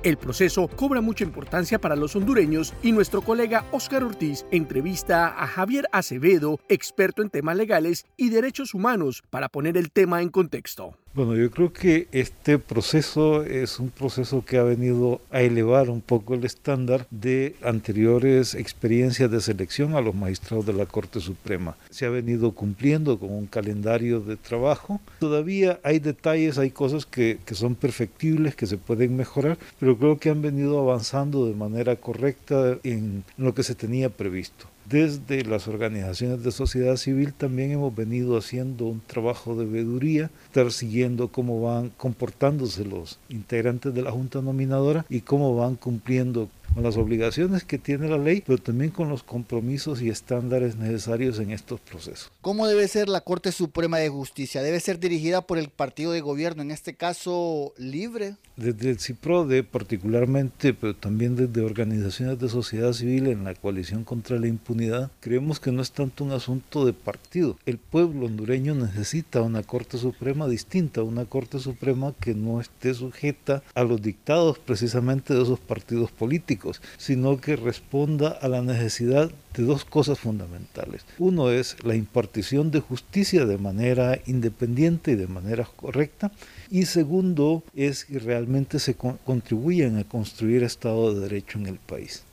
El 0.03 0.17
proceso 0.17 0.67
cobra 0.67 0.99
mucha 0.99 1.23
importancia 1.23 1.79
para 1.79 1.95
los 1.95 2.13
hondureños 2.17 2.73
y 2.83 2.91
nuestro 2.91 3.21
colega 3.21 3.63
Óscar 3.71 4.03
Ortiz 4.03 4.45
entrevista 4.51 5.27
a 5.41 5.47
Javier 5.47 5.87
Acevedo, 5.93 6.59
experto 6.67 7.21
en 7.21 7.29
temas 7.29 7.55
legales 7.55 8.05
y 8.17 8.29
derechos 8.29 8.73
humanos, 8.73 9.23
para 9.29 9.47
poner 9.47 9.77
el 9.77 9.91
tema 9.91 10.21
en 10.21 10.27
contexto. 10.27 10.97
Bueno, 11.15 11.35
yo 11.35 11.51
creo 11.51 11.71
que 11.71 12.07
este 12.11 12.57
proceso 12.57 13.43
es 13.43 13.79
un 13.79 13.91
proceso 13.91 14.43
que 14.43 14.57
ha 14.57 14.63
venido 14.63 15.21
a 15.29 15.41
elevar 15.41 15.91
un 15.91 16.01
poco 16.01 16.33
el 16.33 16.43
estándar 16.43 17.05
de 17.11 17.55
anteriores 17.61 18.55
experiencias 18.55 19.29
de 19.29 19.39
selección 19.39 19.93
a 19.93 20.01
los 20.01 20.15
magistrados 20.15 20.65
de 20.65 20.73
la 20.73 20.87
Corte 20.87 21.19
Suprema. 21.19 21.77
Se 21.91 22.07
ha 22.07 22.09
venido 22.09 22.53
cumpliendo 22.53 23.19
con 23.19 23.31
un 23.31 23.45
calendario 23.45 24.21
de 24.21 24.37
trabajo. 24.37 25.01
Todavía 25.19 25.79
hay 25.83 25.99
detalles, 25.99 26.57
hay 26.57 26.71
cosas 26.71 27.05
que, 27.05 27.37
que 27.45 27.53
son 27.53 27.75
perfectibles, 27.75 28.55
que 28.55 28.65
se 28.65 28.79
pueden 28.79 29.15
mejorar, 29.15 29.59
pero 29.79 29.95
creo 29.95 30.17
que 30.17 30.31
han 30.31 30.41
venido 30.41 30.79
avanzando 30.79 31.45
de 31.45 31.53
manera 31.53 31.95
correcta 31.95 32.79
en 32.83 33.23
lo 33.37 33.53
que 33.53 33.61
se 33.61 33.75
tenía 33.75 34.09
previsto. 34.09 34.72
Desde 34.89 35.45
las 35.45 35.67
organizaciones 35.69 36.43
de 36.43 36.51
sociedad 36.51 36.97
civil 36.97 37.33
también 37.33 37.71
hemos 37.71 37.95
venido 37.95 38.37
haciendo 38.37 38.85
un 38.85 38.99
trabajo 38.99 39.55
de 39.55 39.65
veeduría, 39.65 40.29
estar 40.45 40.71
siguiendo 40.71 41.29
cómo 41.29 41.61
van 41.61 41.89
comportándose 41.95 42.83
los 42.83 43.17
integrantes 43.29 43.93
de 43.93 44.01
la 44.01 44.11
Junta 44.11 44.41
Nominadora 44.41 45.05
y 45.09 45.21
cómo 45.21 45.55
van 45.55 45.75
cumpliendo 45.75 46.49
con 46.73 46.83
las 46.83 46.97
obligaciones 46.97 47.63
que 47.63 47.77
tiene 47.77 48.09
la 48.09 48.17
ley, 48.17 48.43
pero 48.45 48.57
también 48.57 48.91
con 48.91 49.09
los 49.09 49.23
compromisos 49.23 50.01
y 50.01 50.09
estándares 50.09 50.75
necesarios 50.75 51.39
en 51.39 51.51
estos 51.51 51.79
procesos. 51.79 52.31
¿Cómo 52.41 52.67
debe 52.67 52.87
ser 52.87 53.09
la 53.09 53.21
Corte 53.21 53.51
Suprema 53.51 53.97
de 53.97 54.09
Justicia? 54.09 54.61
¿Debe 54.61 54.79
ser 54.79 54.99
dirigida 54.99 55.41
por 55.41 55.57
el 55.57 55.69
partido 55.69 56.11
de 56.11 56.21
gobierno, 56.21 56.61
en 56.61 56.71
este 56.71 56.95
caso 56.95 57.73
libre? 57.77 58.35
Desde 58.55 58.91
el 58.91 58.99
CIPRODE 58.99 59.63
particularmente, 59.63 60.73
pero 60.73 60.95
también 60.95 61.35
desde 61.35 61.61
organizaciones 61.61 62.39
de 62.39 62.49
sociedad 62.49 62.93
civil 62.93 63.27
en 63.27 63.43
la 63.43 63.55
coalición 63.55 64.03
contra 64.03 64.37
la 64.39 64.47
impunidad, 64.47 65.11
creemos 65.19 65.59
que 65.59 65.71
no 65.71 65.81
es 65.81 65.91
tanto 65.91 66.23
un 66.23 66.31
asunto 66.31 66.85
de 66.85 66.93
partido. 66.93 67.57
El 67.65 67.77
pueblo 67.77 68.27
hondureño 68.27 68.75
necesita 68.75 69.41
una 69.41 69.63
Corte 69.63 69.97
Suprema 69.97 70.47
distinta, 70.47 71.01
una 71.03 71.25
Corte 71.25 71.59
Suprema 71.59 72.13
que 72.19 72.35
no 72.35 72.61
esté 72.61 72.93
sujeta 72.93 73.63
a 73.73 73.83
los 73.83 74.01
dictados 74.01 74.59
precisamente 74.59 75.33
de 75.33 75.41
esos 75.41 75.59
partidos 75.59 76.11
políticos 76.11 76.62
sino 76.97 77.39
que 77.39 77.55
responda 77.55 78.29
a 78.29 78.47
la 78.47 78.61
necesidad 78.61 79.31
de 79.55 79.63
dos 79.63 79.85
cosas 79.85 80.19
fundamentales. 80.19 81.05
Uno 81.19 81.51
es 81.51 81.77
la 81.83 81.95
impartición 81.95 82.71
de 82.71 82.79
justicia 82.79 83.45
de 83.45 83.57
manera 83.57 84.19
independiente 84.25 85.11
y 85.11 85.15
de 85.15 85.27
manera 85.27 85.67
correcta. 85.75 86.31
Y 86.71 86.85
segundo 86.85 87.63
es 87.75 88.05
que 88.05 88.19
realmente 88.19 88.79
se 88.79 88.95
contribuyan 88.95 89.97
a 89.97 90.03
construir 90.03 90.63
Estado 90.63 91.13
de 91.13 91.21
Derecho 91.21 91.59
en 91.59 91.67
el 91.67 91.77
país. 91.77 92.23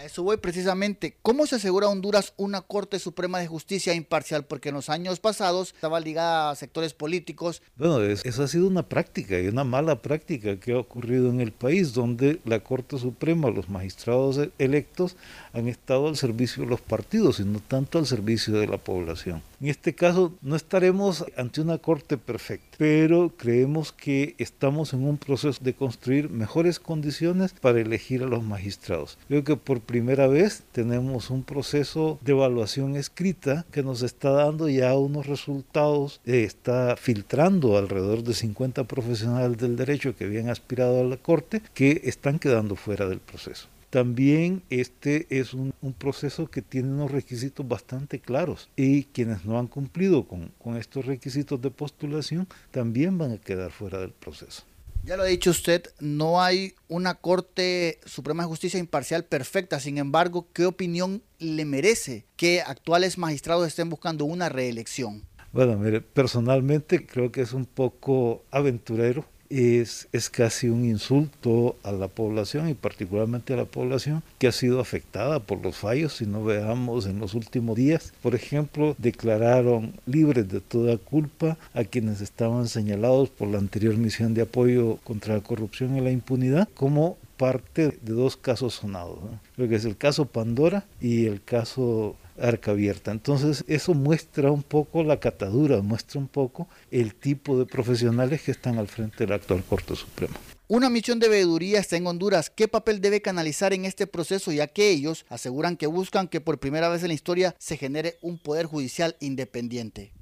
A 0.00 0.06
eso 0.06 0.22
voy 0.22 0.38
precisamente. 0.38 1.18
¿Cómo 1.20 1.46
se 1.46 1.56
asegura 1.56 1.86
Honduras 1.86 2.32
una 2.38 2.62
Corte 2.62 2.98
Suprema 2.98 3.38
de 3.38 3.46
Justicia 3.46 3.92
imparcial? 3.92 4.46
Porque 4.46 4.70
en 4.70 4.76
los 4.76 4.88
años 4.88 5.20
pasados 5.20 5.74
estaba 5.74 6.00
ligada 6.00 6.48
a 6.48 6.54
sectores 6.54 6.94
políticos. 6.94 7.60
Bueno, 7.76 8.00
eso 8.00 8.42
ha 8.42 8.48
sido 8.48 8.66
una 8.66 8.88
práctica 8.88 9.38
y 9.38 9.48
una 9.48 9.62
mala 9.62 10.00
práctica 10.00 10.58
que 10.58 10.72
ha 10.72 10.78
ocurrido 10.78 11.28
en 11.28 11.42
el 11.42 11.52
país, 11.52 11.92
donde 11.92 12.40
la 12.46 12.60
Corte 12.60 12.98
Suprema, 12.98 13.50
los 13.50 13.68
magistrados 13.68 14.38
e-, 14.38 14.50
electos, 14.58 15.16
han 15.52 15.68
estado 15.68 16.08
al 16.08 16.16
servicio 16.16 16.62
de 16.62 16.70
los 16.70 16.80
partidos 16.80 17.38
y 17.38 17.44
no 17.44 17.60
tanto 17.60 17.98
al 17.98 18.06
servicio 18.06 18.54
de 18.54 18.68
la 18.68 18.78
población. 18.78 19.42
En 19.60 19.68
este 19.68 19.94
caso 19.94 20.32
no 20.40 20.56
estaremos 20.56 21.26
ante 21.36 21.60
una 21.60 21.76
corte 21.76 22.16
perfecta, 22.16 22.78
pero 22.78 23.34
creemos 23.36 23.92
que 23.92 24.34
estamos 24.38 24.94
en 24.94 25.04
un 25.04 25.18
proceso 25.18 25.62
de 25.62 25.74
construir 25.74 26.30
mejores 26.30 26.80
condiciones 26.80 27.52
para 27.52 27.78
elegir 27.78 28.22
a 28.22 28.26
los 28.26 28.42
magistrados. 28.42 29.18
Creo 29.28 29.44
que 29.44 29.56
por 29.56 29.80
primera 29.80 30.28
vez 30.28 30.62
tenemos 30.72 31.28
un 31.28 31.42
proceso 31.42 32.18
de 32.22 32.32
evaluación 32.32 32.96
escrita 32.96 33.66
que 33.70 33.82
nos 33.82 34.00
está 34.00 34.30
dando 34.30 34.66
ya 34.66 34.96
unos 34.96 35.26
resultados, 35.26 36.22
eh, 36.24 36.44
está 36.44 36.96
filtrando 36.96 37.76
alrededor 37.76 38.22
de 38.22 38.32
50 38.32 38.84
profesionales 38.84 39.58
del 39.58 39.76
derecho 39.76 40.16
que 40.16 40.24
habían 40.24 40.48
aspirado 40.48 41.02
a 41.02 41.04
la 41.04 41.18
corte 41.18 41.60
que 41.74 42.00
están 42.04 42.38
quedando 42.38 42.76
fuera 42.76 43.06
del 43.06 43.20
proceso. 43.20 43.68
También 43.90 44.62
este 44.70 45.26
es 45.30 45.52
un, 45.52 45.74
un 45.82 45.92
proceso 45.92 46.48
que 46.48 46.62
tiene 46.62 46.88
unos 46.88 47.10
requisitos 47.10 47.66
bastante 47.66 48.20
claros 48.20 48.70
y 48.76 49.04
quienes 49.04 49.44
no 49.44 49.58
han 49.58 49.66
cumplido 49.66 50.26
con, 50.26 50.52
con 50.58 50.76
estos 50.76 51.06
requisitos 51.06 51.60
de 51.60 51.70
postulación 51.70 52.48
también 52.70 53.18
van 53.18 53.32
a 53.32 53.38
quedar 53.38 53.72
fuera 53.72 53.98
del 53.98 54.12
proceso. 54.12 54.62
Ya 55.02 55.16
lo 55.16 55.22
ha 55.22 55.26
dicho 55.26 55.50
usted, 55.50 55.84
no 55.98 56.42
hay 56.42 56.74
una 56.86 57.14
Corte 57.14 58.00
Suprema 58.04 58.42
de 58.42 58.48
Justicia 58.48 58.78
imparcial 58.78 59.24
perfecta. 59.24 59.80
Sin 59.80 59.96
embargo, 59.96 60.46
¿qué 60.52 60.66
opinión 60.66 61.22
le 61.38 61.64
merece 61.64 62.26
que 62.36 62.60
actuales 62.60 63.16
magistrados 63.16 63.66
estén 63.66 63.88
buscando 63.88 64.26
una 64.26 64.50
reelección? 64.50 65.24
Bueno, 65.52 65.76
mire, 65.78 66.02
personalmente 66.02 67.06
creo 67.06 67.32
que 67.32 67.40
es 67.40 67.54
un 67.54 67.64
poco 67.64 68.44
aventurero 68.50 69.24
es, 69.50 70.08
es 70.12 70.30
casi 70.30 70.68
un 70.68 70.84
insulto 70.84 71.76
a 71.82 71.92
la 71.92 72.08
población 72.08 72.68
y 72.68 72.74
particularmente 72.74 73.52
a 73.52 73.56
la 73.56 73.64
población 73.64 74.22
que 74.38 74.46
ha 74.46 74.52
sido 74.52 74.80
afectada 74.80 75.40
por 75.40 75.60
los 75.62 75.76
fallos. 75.76 76.16
Si 76.16 76.26
no 76.26 76.44
veamos 76.44 77.06
en 77.06 77.18
los 77.18 77.34
últimos 77.34 77.76
días, 77.76 78.12
por 78.22 78.34
ejemplo, 78.34 78.94
declararon 78.98 79.92
libres 80.06 80.48
de 80.48 80.60
toda 80.60 80.96
culpa 80.96 81.58
a 81.74 81.84
quienes 81.84 82.20
estaban 82.20 82.68
señalados 82.68 83.28
por 83.28 83.48
la 83.48 83.58
anterior 83.58 83.96
misión 83.96 84.34
de 84.34 84.42
apoyo 84.42 84.96
contra 85.04 85.34
la 85.34 85.40
corrupción 85.40 85.96
y 85.96 86.00
la 86.00 86.10
impunidad 86.10 86.68
como 86.74 87.18
parte 87.36 87.98
de 88.02 88.12
dos 88.12 88.36
casos 88.36 88.74
sonados, 88.74 89.18
lo 89.56 89.66
que 89.66 89.76
es 89.76 89.86
el 89.86 89.96
caso 89.96 90.26
Pandora 90.26 90.84
y 91.00 91.24
el 91.24 91.42
caso 91.42 92.14
arca 92.40 92.72
abierta. 92.72 93.10
Entonces 93.10 93.64
eso 93.68 93.94
muestra 93.94 94.50
un 94.50 94.62
poco 94.62 95.02
la 95.02 95.20
catadura, 95.20 95.80
muestra 95.82 96.20
un 96.20 96.28
poco 96.28 96.68
el 96.90 97.14
tipo 97.14 97.58
de 97.58 97.66
profesionales 97.66 98.42
que 98.42 98.50
están 98.50 98.78
al 98.78 98.88
frente 98.88 99.18
de 99.18 99.28
la 99.28 99.36
actual 99.36 99.62
Corte 99.64 99.94
Suprema. 99.96 100.34
Una 100.68 100.88
misión 100.88 101.18
de 101.18 101.28
veeduría 101.28 101.80
está 101.80 101.96
en 101.96 102.06
Honduras. 102.06 102.48
¿Qué 102.48 102.68
papel 102.68 103.00
debe 103.00 103.20
canalizar 103.20 103.72
en 103.72 103.84
este 103.84 104.06
proceso 104.06 104.52
ya 104.52 104.68
que 104.68 104.90
ellos 104.90 105.26
aseguran 105.28 105.76
que 105.76 105.88
buscan 105.88 106.28
que 106.28 106.40
por 106.40 106.60
primera 106.60 106.88
vez 106.88 107.02
en 107.02 107.08
la 107.08 107.14
historia 107.14 107.56
se 107.58 107.76
genere 107.76 108.18
un 108.22 108.38
poder 108.38 108.66
judicial 108.66 109.16
independiente? 109.18 110.12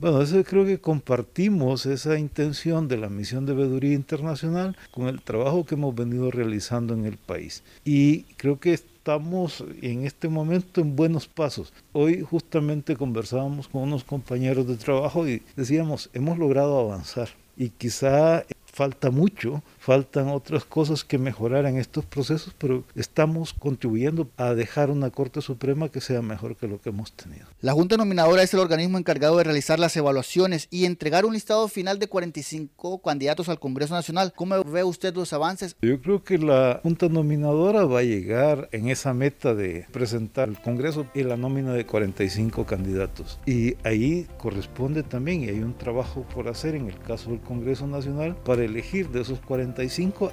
Bueno, 0.00 0.22
eso 0.22 0.44
creo 0.44 0.64
que 0.64 0.78
compartimos 0.78 1.84
esa 1.84 2.20
intención 2.20 2.86
de 2.86 2.98
la 2.98 3.08
misión 3.08 3.46
de 3.46 3.54
veeduría 3.54 3.94
internacional 3.94 4.76
con 4.92 5.08
el 5.08 5.20
trabajo 5.20 5.66
que 5.66 5.74
hemos 5.74 5.92
venido 5.92 6.30
realizando 6.30 6.94
en 6.94 7.04
el 7.04 7.16
país. 7.16 7.64
Y 7.84 8.22
creo 8.36 8.60
que 8.60 8.74
estamos 8.74 9.64
en 9.82 10.04
este 10.06 10.28
momento 10.28 10.80
en 10.80 10.94
buenos 10.94 11.26
pasos. 11.26 11.72
Hoy 11.92 12.22
justamente 12.22 12.94
conversábamos 12.96 13.66
con 13.66 13.82
unos 13.82 14.04
compañeros 14.04 14.68
de 14.68 14.76
trabajo 14.76 15.26
y 15.26 15.42
decíamos, 15.56 16.10
hemos 16.12 16.38
logrado 16.38 16.78
avanzar 16.78 17.30
y 17.56 17.70
quizá 17.70 18.44
falta 18.66 19.10
mucho, 19.10 19.64
faltan 19.88 20.28
otras 20.28 20.66
cosas 20.66 21.02
que 21.02 21.16
mejorar 21.16 21.64
en 21.64 21.78
estos 21.78 22.04
procesos, 22.04 22.54
pero 22.58 22.84
estamos 22.94 23.54
contribuyendo 23.54 24.28
a 24.36 24.52
dejar 24.52 24.90
una 24.90 25.08
Corte 25.08 25.40
Suprema 25.40 25.88
que 25.88 26.02
sea 26.02 26.20
mejor 26.20 26.56
que 26.56 26.68
lo 26.68 26.78
que 26.78 26.90
hemos 26.90 27.12
tenido. 27.12 27.46
La 27.62 27.72
Junta 27.72 27.96
Nominadora 27.96 28.42
es 28.42 28.52
el 28.52 28.60
organismo 28.60 28.98
encargado 28.98 29.38
de 29.38 29.44
realizar 29.44 29.78
las 29.78 29.96
evaluaciones 29.96 30.68
y 30.70 30.84
entregar 30.84 31.24
un 31.24 31.32
listado 31.32 31.68
final 31.68 31.98
de 31.98 32.06
45 32.06 33.00
candidatos 33.00 33.48
al 33.48 33.58
Congreso 33.58 33.94
Nacional. 33.94 34.34
¿Cómo 34.36 34.62
ve 34.62 34.84
usted 34.84 35.14
los 35.14 35.32
avances? 35.32 35.74
Yo 35.80 36.02
creo 36.02 36.22
que 36.22 36.36
la 36.36 36.80
Junta 36.82 37.08
Nominadora 37.08 37.86
va 37.86 38.00
a 38.00 38.02
llegar 38.02 38.68
en 38.72 38.90
esa 38.90 39.14
meta 39.14 39.54
de 39.54 39.86
presentar 39.90 40.50
al 40.50 40.60
Congreso 40.60 41.06
y 41.14 41.22
la 41.22 41.38
nómina 41.38 41.72
de 41.72 41.86
45 41.86 42.66
candidatos. 42.66 43.40
Y 43.46 43.76
ahí 43.84 44.26
corresponde 44.36 45.02
también, 45.02 45.44
y 45.44 45.48
hay 45.48 45.60
un 45.60 45.78
trabajo 45.78 46.26
por 46.34 46.48
hacer 46.48 46.74
en 46.74 46.88
el 46.88 46.98
caso 46.98 47.30
del 47.30 47.40
Congreso 47.40 47.86
Nacional, 47.86 48.36
para 48.44 48.62
elegir 48.62 49.08
de 49.08 49.22
esos 49.22 49.40
45 49.40 49.77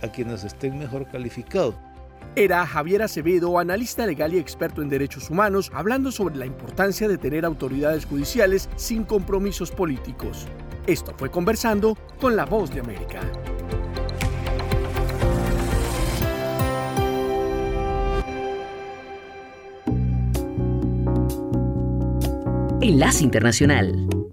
a 0.02 0.08
quienes 0.12 0.44
estén 0.44 0.78
mejor 0.80 1.08
calificados. 1.08 1.76
Era 2.36 2.66
Javier 2.66 3.04
Acevedo, 3.04 3.60
analista 3.60 4.06
legal 4.06 4.34
y 4.34 4.40
experto 4.40 4.82
en 4.82 4.90
derechos 4.90 5.30
humanos, 5.30 5.72
hablando 5.74 6.12
sobre 6.12 6.36
la 6.36 6.46
importancia 6.46 7.08
de 7.08 7.18
tener 7.18 7.46
autoridades 7.46 8.06
judiciales 8.06 8.70
sin 8.76 9.04
compromisos 9.04 9.72
políticos. 9.72 10.48
Esto 10.88 11.14
fue 11.16 11.30
conversando 11.30 11.98
con 12.20 12.36
La 12.36 12.46
Voz 12.46 12.74
de 12.74 12.82
América. 12.82 13.22
Enlace 22.82 23.24
Internacional. 23.24 24.25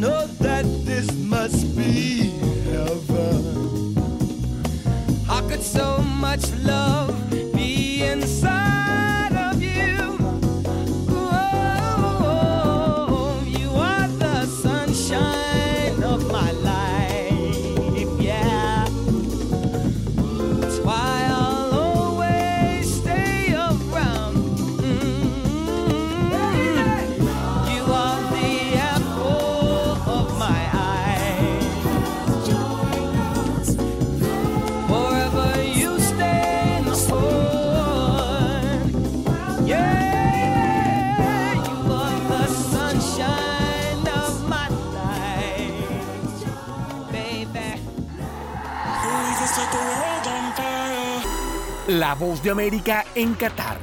Know 0.00 0.26
that 0.40 0.64
this 0.84 1.10
must 1.16 1.74
be 1.76 2.30
heaven. 2.70 3.96
How 5.26 5.40
could 5.48 5.62
so 5.62 5.98
much 5.98 6.52
love 6.64 6.75
La 51.88 52.16
voz 52.16 52.42
de 52.42 52.50
América 52.50 53.04
en 53.14 53.34
Qatar. 53.34 53.78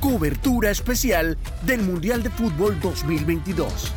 Cobertura 0.00 0.70
especial 0.70 1.38
del 1.62 1.82
Mundial 1.82 2.20
de 2.20 2.30
Fútbol 2.30 2.80
2022. 2.80 3.92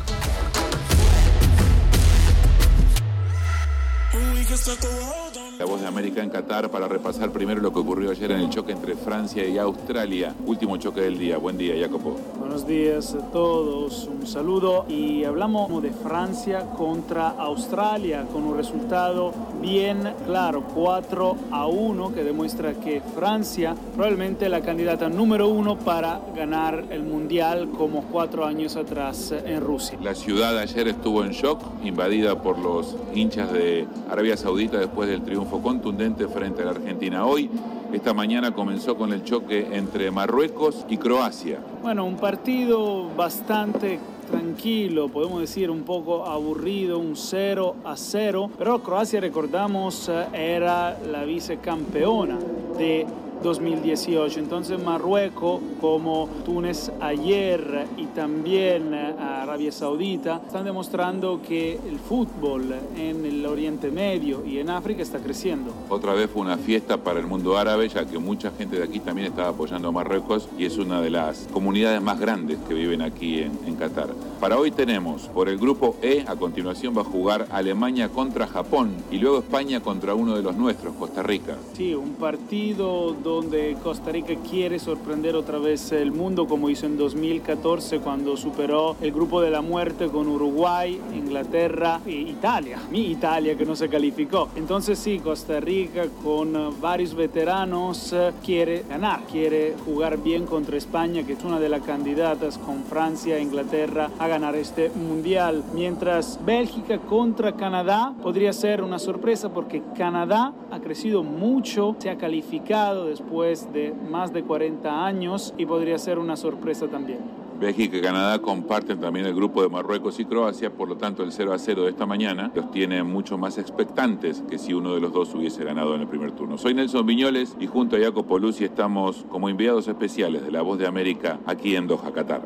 América 5.92 6.22
en 6.22 6.30
Qatar 6.30 6.70
para 6.70 6.88
repasar 6.88 7.30
primero 7.32 7.60
lo 7.60 7.70
que 7.70 7.80
ocurrió 7.80 8.10
ayer 8.10 8.32
en 8.32 8.40
el 8.40 8.48
choque 8.48 8.72
entre 8.72 8.94
Francia 8.96 9.46
y 9.46 9.58
Australia. 9.58 10.34
Último 10.46 10.78
choque 10.78 11.02
del 11.02 11.18
día. 11.18 11.36
Buen 11.36 11.58
día, 11.58 11.74
Jacopo. 11.78 12.16
Buenos 12.38 12.66
días 12.66 13.14
a 13.14 13.30
todos, 13.30 14.08
un 14.08 14.26
saludo 14.26 14.86
y 14.88 15.24
hablamos 15.24 15.82
de 15.82 15.90
Francia 15.90 16.66
contra 16.78 17.28
Australia 17.28 18.26
con 18.32 18.44
un 18.44 18.56
resultado 18.56 19.32
bien 19.60 20.14
claro, 20.26 20.62
4 20.74 21.36
a 21.50 21.66
1, 21.66 22.14
que 22.14 22.24
demuestra 22.24 22.72
que 22.74 23.02
Francia 23.14 23.74
probablemente 23.94 24.48
la 24.48 24.62
candidata 24.62 25.10
número 25.10 25.48
uno 25.48 25.78
para 25.78 26.20
ganar 26.34 26.84
el 26.90 27.02
Mundial 27.02 27.68
como 27.76 28.02
cuatro 28.04 28.46
años 28.46 28.76
atrás 28.76 29.32
en 29.32 29.60
Rusia. 29.60 29.98
La 30.02 30.14
ciudad 30.14 30.56
ayer 30.58 30.88
estuvo 30.88 31.22
en 31.24 31.32
shock, 31.32 31.60
invadida 31.84 32.40
por 32.40 32.58
los 32.58 32.96
hinchas 33.14 33.52
de 33.52 33.86
Arabia 34.10 34.36
Saudita 34.36 34.78
después 34.78 35.08
del 35.08 35.22
triunfo 35.22 35.60
contundente 35.82 36.28
frente 36.28 36.62
a 36.62 36.66
la 36.66 36.70
Argentina. 36.70 37.26
Hoy, 37.26 37.50
esta 37.92 38.14
mañana 38.14 38.54
comenzó 38.54 38.96
con 38.96 39.12
el 39.12 39.24
choque 39.24 39.66
entre 39.72 40.12
Marruecos 40.12 40.86
y 40.88 40.96
Croacia. 40.96 41.58
Bueno, 41.82 42.04
un 42.04 42.14
partido 42.14 43.08
bastante 43.16 43.98
tranquilo, 44.30 45.08
podemos 45.08 45.40
decir 45.40 45.70
un 45.70 45.82
poco 45.82 46.24
aburrido, 46.24 47.00
un 47.00 47.16
0 47.16 47.74
a 47.84 47.96
0, 47.96 48.50
pero 48.56 48.80
Croacia, 48.80 49.20
recordamos, 49.20 50.08
eh, 50.08 50.54
era 50.54 50.96
la 51.10 51.24
vicecampeona 51.24 52.38
de 52.78 53.04
2018. 53.42 54.38
Entonces 54.38 54.80
Marruecos, 54.82 55.60
como 55.80 56.28
Túnez 56.44 56.92
ayer 57.00 57.86
y 57.96 58.06
también 58.06 58.94
eh, 58.94 59.14
Arabia 59.52 59.70
Saudita, 59.70 60.40
están 60.46 60.64
demostrando 60.64 61.42
que 61.46 61.74
el 61.86 61.98
fútbol 61.98 62.74
en 62.96 63.26
el 63.26 63.44
Oriente 63.44 63.90
Medio 63.90 64.42
y 64.46 64.56
en 64.60 64.70
África 64.70 65.02
está 65.02 65.18
creciendo. 65.18 65.74
Otra 65.90 66.14
vez 66.14 66.30
fue 66.30 66.40
una 66.40 66.56
fiesta 66.56 66.96
para 66.96 67.20
el 67.20 67.26
mundo 67.26 67.58
árabe, 67.58 67.86
ya 67.86 68.06
que 68.06 68.16
mucha 68.16 68.50
gente 68.52 68.78
de 68.78 68.84
aquí 68.84 68.98
también 68.98 69.26
estaba 69.26 69.50
apoyando 69.50 69.88
a 69.88 69.92
Marruecos 69.92 70.48
y 70.56 70.64
es 70.64 70.78
una 70.78 71.02
de 71.02 71.10
las 71.10 71.48
comunidades 71.52 72.00
más 72.00 72.18
grandes 72.18 72.60
que 72.66 72.72
viven 72.72 73.02
aquí 73.02 73.40
en, 73.40 73.52
en 73.66 73.76
Qatar. 73.76 74.14
Para 74.40 74.58
hoy 74.58 74.70
tenemos 74.70 75.28
por 75.28 75.50
el 75.50 75.58
grupo 75.58 75.96
E, 76.00 76.24
a 76.26 76.34
continuación 76.34 76.96
va 76.96 77.02
a 77.02 77.04
jugar 77.04 77.46
Alemania 77.50 78.08
contra 78.08 78.46
Japón 78.46 78.90
y 79.10 79.18
luego 79.18 79.40
España 79.40 79.80
contra 79.80 80.14
uno 80.14 80.34
de 80.34 80.42
los 80.42 80.56
nuestros, 80.56 80.94
Costa 80.94 81.22
Rica. 81.22 81.58
Sí, 81.74 81.94
un 81.94 82.14
partido 82.14 83.12
donde 83.12 83.76
Costa 83.82 84.12
Rica 84.12 84.34
quiere 84.50 84.78
sorprender 84.78 85.36
otra 85.36 85.58
vez 85.58 85.92
el 85.92 86.10
mundo 86.10 86.46
como 86.46 86.70
hizo 86.70 86.86
en 86.86 86.96
2014 86.96 88.00
cuando 88.00 88.38
superó 88.38 88.96
el 89.02 89.12
grupo 89.12 89.41
de 89.42 89.50
la 89.50 89.60
muerte 89.60 90.08
con 90.08 90.28
Uruguay, 90.28 91.00
Inglaterra 91.14 92.00
e 92.06 92.12
Italia. 92.12 92.78
Mi 92.90 93.10
Italia 93.10 93.56
que 93.56 93.64
no 93.64 93.76
se 93.76 93.88
calificó. 93.88 94.48
Entonces 94.56 94.98
sí, 94.98 95.18
Costa 95.18 95.60
Rica 95.60 96.04
con 96.22 96.80
varios 96.80 97.14
veteranos 97.14 98.12
eh, 98.12 98.32
quiere 98.44 98.84
ganar, 98.88 99.20
quiere 99.30 99.74
jugar 99.84 100.18
bien 100.18 100.46
contra 100.46 100.76
España 100.76 101.24
que 101.24 101.34
es 101.34 101.44
una 101.44 101.58
de 101.58 101.68
las 101.68 101.82
candidatas 101.82 102.58
con 102.58 102.84
Francia 102.84 103.36
e 103.36 103.42
Inglaterra 103.42 104.10
a 104.18 104.28
ganar 104.28 104.56
este 104.56 104.90
mundial. 104.90 105.62
Mientras 105.74 106.38
Bélgica 106.44 106.98
contra 106.98 107.52
Canadá 107.52 108.14
podría 108.22 108.52
ser 108.52 108.82
una 108.82 108.98
sorpresa 108.98 109.52
porque 109.52 109.82
Canadá 109.96 110.52
ha 110.70 110.80
crecido 110.80 111.22
mucho, 111.22 111.96
se 111.98 112.10
ha 112.10 112.16
calificado 112.16 113.06
después 113.06 113.72
de 113.72 113.92
más 114.10 114.32
de 114.32 114.42
40 114.42 115.04
años 115.04 115.54
y 115.58 115.66
podría 115.66 115.98
ser 115.98 116.18
una 116.18 116.36
sorpresa 116.36 116.86
también. 116.88 117.42
Bélgica 117.62 117.96
y 117.96 118.00
Canadá 118.00 118.40
comparten 118.40 119.00
también 119.00 119.24
el 119.24 119.36
grupo 119.36 119.62
de 119.62 119.68
Marruecos 119.68 120.18
y 120.18 120.24
Croacia, 120.24 120.70
por 120.70 120.88
lo 120.88 120.96
tanto 120.96 121.22
el 121.22 121.30
0 121.30 121.52
a 121.52 121.58
0 121.60 121.84
de 121.84 121.90
esta 121.90 122.06
mañana 122.06 122.50
los 122.56 122.72
tiene 122.72 123.04
mucho 123.04 123.38
más 123.38 123.56
expectantes 123.56 124.42
que 124.50 124.58
si 124.58 124.74
uno 124.74 124.96
de 124.96 125.00
los 125.00 125.12
dos 125.12 125.32
hubiese 125.32 125.62
ganado 125.62 125.94
en 125.94 126.00
el 126.00 126.08
primer 126.08 126.32
turno. 126.32 126.58
Soy 126.58 126.74
Nelson 126.74 127.06
Viñoles 127.06 127.54
y 127.60 127.68
junto 127.68 127.94
a 127.94 128.00
Jacopo 128.00 128.40
Luzzi 128.40 128.64
estamos 128.64 129.24
como 129.30 129.48
enviados 129.48 129.86
especiales 129.86 130.42
de 130.42 130.50
La 130.50 130.62
Voz 130.62 130.80
de 130.80 130.88
América 130.88 131.38
aquí 131.46 131.76
en 131.76 131.86
Doha, 131.86 132.12
Qatar. 132.12 132.42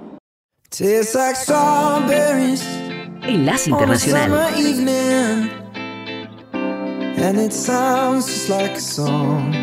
Enlace 3.23 3.71
Internacional. 3.71 4.31
and 7.19 7.39
it 7.39 7.53
sounds 7.53 8.27
just 8.27 8.51
like 8.51 8.73
a 8.73 8.81
song. 8.81 9.55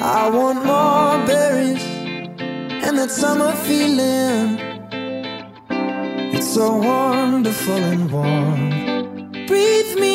I 0.00 0.30
want 0.30 0.64
more 0.64 1.26
berries 1.26 1.91
and 2.84 2.98
that 2.98 3.10
summer 3.10 3.52
feeling. 3.66 4.58
It's 6.34 6.50
so 6.54 6.76
wonderful 6.76 7.82
and 7.92 8.10
warm. 8.10 8.70
Breathe 9.46 9.94
me 10.04 10.11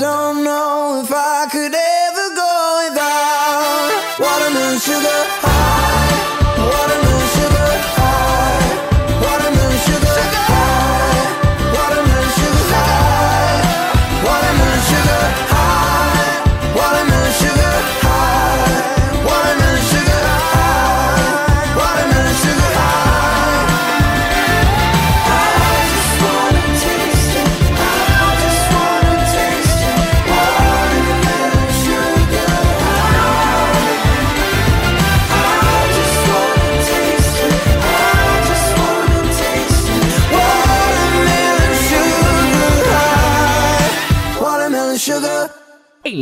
don't 0.00 0.42
know 0.42 1.02
if 1.04 1.12
I 1.12 1.46
could 1.52 1.74
ever 1.74 2.28
go 2.34 2.88
without 2.88 4.16
watermelon 4.18 4.78
sugar 4.78 5.39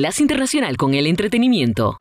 Enlace 0.09 0.23
Internacional 0.23 0.77
con 0.79 0.95
el 0.95 1.07
Entretenimiento. 1.07 1.99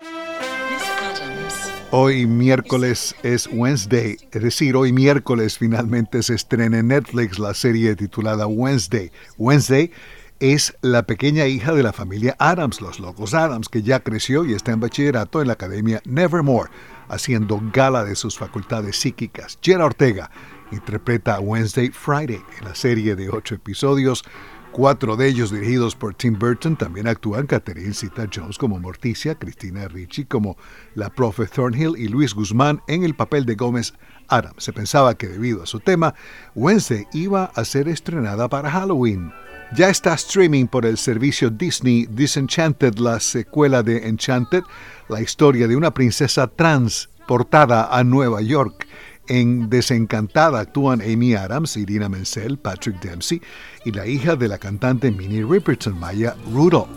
Hoy 1.91 2.25
miércoles 2.25 3.13
es 3.21 3.49
Wednesday, 3.51 4.15
es 4.31 4.41
decir, 4.41 4.77
hoy 4.77 4.93
miércoles 4.93 5.57
finalmente 5.57 6.23
se 6.23 6.35
estrena 6.35 6.79
en 6.79 6.87
Netflix 6.87 7.37
la 7.37 7.53
serie 7.53 7.97
titulada 7.97 8.47
Wednesday. 8.47 9.11
Wednesday 9.37 9.91
es 10.39 10.73
la 10.79 11.03
pequeña 11.03 11.47
hija 11.47 11.73
de 11.73 11.83
la 11.83 11.91
familia 11.91 12.37
Adams, 12.39 12.79
los 12.79 13.01
locos 13.01 13.33
Adams, 13.33 13.67
que 13.67 13.81
ya 13.81 13.99
creció 13.99 14.45
y 14.45 14.53
está 14.53 14.71
en 14.71 14.79
bachillerato 14.79 15.41
en 15.41 15.47
la 15.47 15.53
Academia 15.53 16.01
Nevermore, 16.05 16.69
haciendo 17.09 17.59
gala 17.73 18.05
de 18.05 18.15
sus 18.15 18.37
facultades 18.37 18.95
psíquicas. 18.95 19.59
Jenna 19.61 19.83
Ortega 19.83 20.31
interpreta 20.71 21.35
a 21.35 21.39
Wednesday 21.41 21.89
Friday 21.89 22.41
en 22.57 22.65
la 22.65 22.73
serie 22.73 23.17
de 23.17 23.29
ocho 23.29 23.55
episodios 23.55 24.23
Cuatro 24.71 25.15
de 25.15 25.27
ellos 25.27 25.51
dirigidos 25.51 25.95
por 25.95 26.13
Tim 26.13 26.37
Burton 26.37 26.75
también 26.75 27.07
actúan 27.07 27.47
Catherine 27.47 27.93
Zeta 27.93 28.27
Jones 28.31 28.57
como 28.57 28.79
Morticia, 28.79 29.33
Cristina 29.33 29.87
Ricci 29.87 30.25
como 30.25 30.55
la 30.93 31.09
profe 31.09 31.47
Thornhill 31.47 31.95
y 31.97 32.07
Luis 32.07 32.35
Guzmán 32.35 32.81
en 32.87 33.03
el 33.03 33.15
papel 33.15 33.45
de 33.45 33.55
Gómez 33.55 33.93
Adams. 34.27 34.63
Se 34.63 34.73
pensaba 34.73 35.15
que 35.15 35.27
debido 35.27 35.63
a 35.63 35.65
su 35.65 35.79
tema, 35.79 36.13
Wednesday 36.53 37.07
iba 37.13 37.45
a 37.55 37.65
ser 37.65 37.87
estrenada 37.87 38.47
para 38.49 38.69
Halloween. 38.69 39.31
Ya 39.75 39.89
está 39.89 40.13
streaming 40.13 40.67
por 40.67 40.85
el 40.85 40.97
servicio 40.97 41.49
Disney 41.49 42.05
Disenchanted, 42.05 42.99
la 42.99 43.19
secuela 43.19 43.83
de 43.83 44.07
Enchanted, 44.07 44.63
la 45.09 45.21
historia 45.21 45.67
de 45.67 45.75
una 45.75 45.91
princesa 45.93 46.47
transportada 46.47 47.89
a 47.91 48.03
Nueva 48.03 48.41
York. 48.41 48.86
En 49.27 49.69
Desencantada 49.69 50.59
actúan 50.59 51.01
Amy 51.01 51.33
Adams, 51.35 51.75
Irina 51.77 52.07
Menzel, 52.07 52.57
Patrick 52.57 53.01
Dempsey 53.01 53.41
y 53.83 53.91
la 53.91 54.07
hija 54.07 54.35
de 54.35 54.47
la 54.47 54.57
cantante 54.57 55.11
Minnie 55.11 55.43
Riperton, 55.43 55.99
Maya 55.99 56.35
Rudolph. 56.53 56.87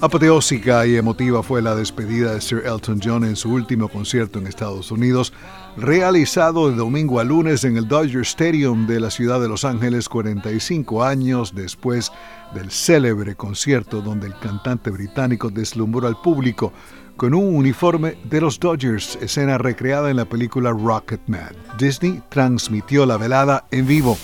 Apoteósica 0.00 0.84
y 0.86 0.96
emotiva 0.96 1.42
fue 1.42 1.62
la 1.62 1.74
despedida 1.74 2.34
de 2.34 2.40
Sir 2.40 2.62
Elton 2.66 3.00
John 3.02 3.24
en 3.24 3.36
su 3.36 3.50
último 3.50 3.88
concierto 3.88 4.38
en 4.38 4.46
Estados 4.46 4.90
Unidos, 4.90 5.32
realizado 5.78 6.68
de 6.68 6.76
domingo 6.76 7.20
a 7.20 7.24
lunes 7.24 7.64
en 7.64 7.78
el 7.78 7.88
Dodger 7.88 8.20
Stadium 8.22 8.86
de 8.86 9.00
la 9.00 9.10
ciudad 9.10 9.40
de 9.40 9.48
Los 9.48 9.64
Ángeles 9.64 10.08
45 10.10 11.04
años 11.04 11.54
después 11.54 12.10
del 12.54 12.70
célebre 12.70 13.34
concierto 13.34 14.02
donde 14.02 14.26
el 14.26 14.38
cantante 14.38 14.90
británico 14.90 15.48
deslumbró 15.48 16.06
al 16.06 16.20
público 16.20 16.72
con 17.16 17.34
un 17.34 17.54
uniforme 17.54 18.16
de 18.24 18.40
los 18.40 18.58
Dodgers, 18.58 19.16
escena 19.20 19.58
recreada 19.58 20.10
en 20.10 20.16
la 20.16 20.24
película 20.24 20.70
Rocketman. 20.70 21.54
Disney 21.78 22.22
transmitió 22.28 23.06
la 23.06 23.16
velada 23.16 23.64
en 23.70 23.86
vivo. 23.86 24.18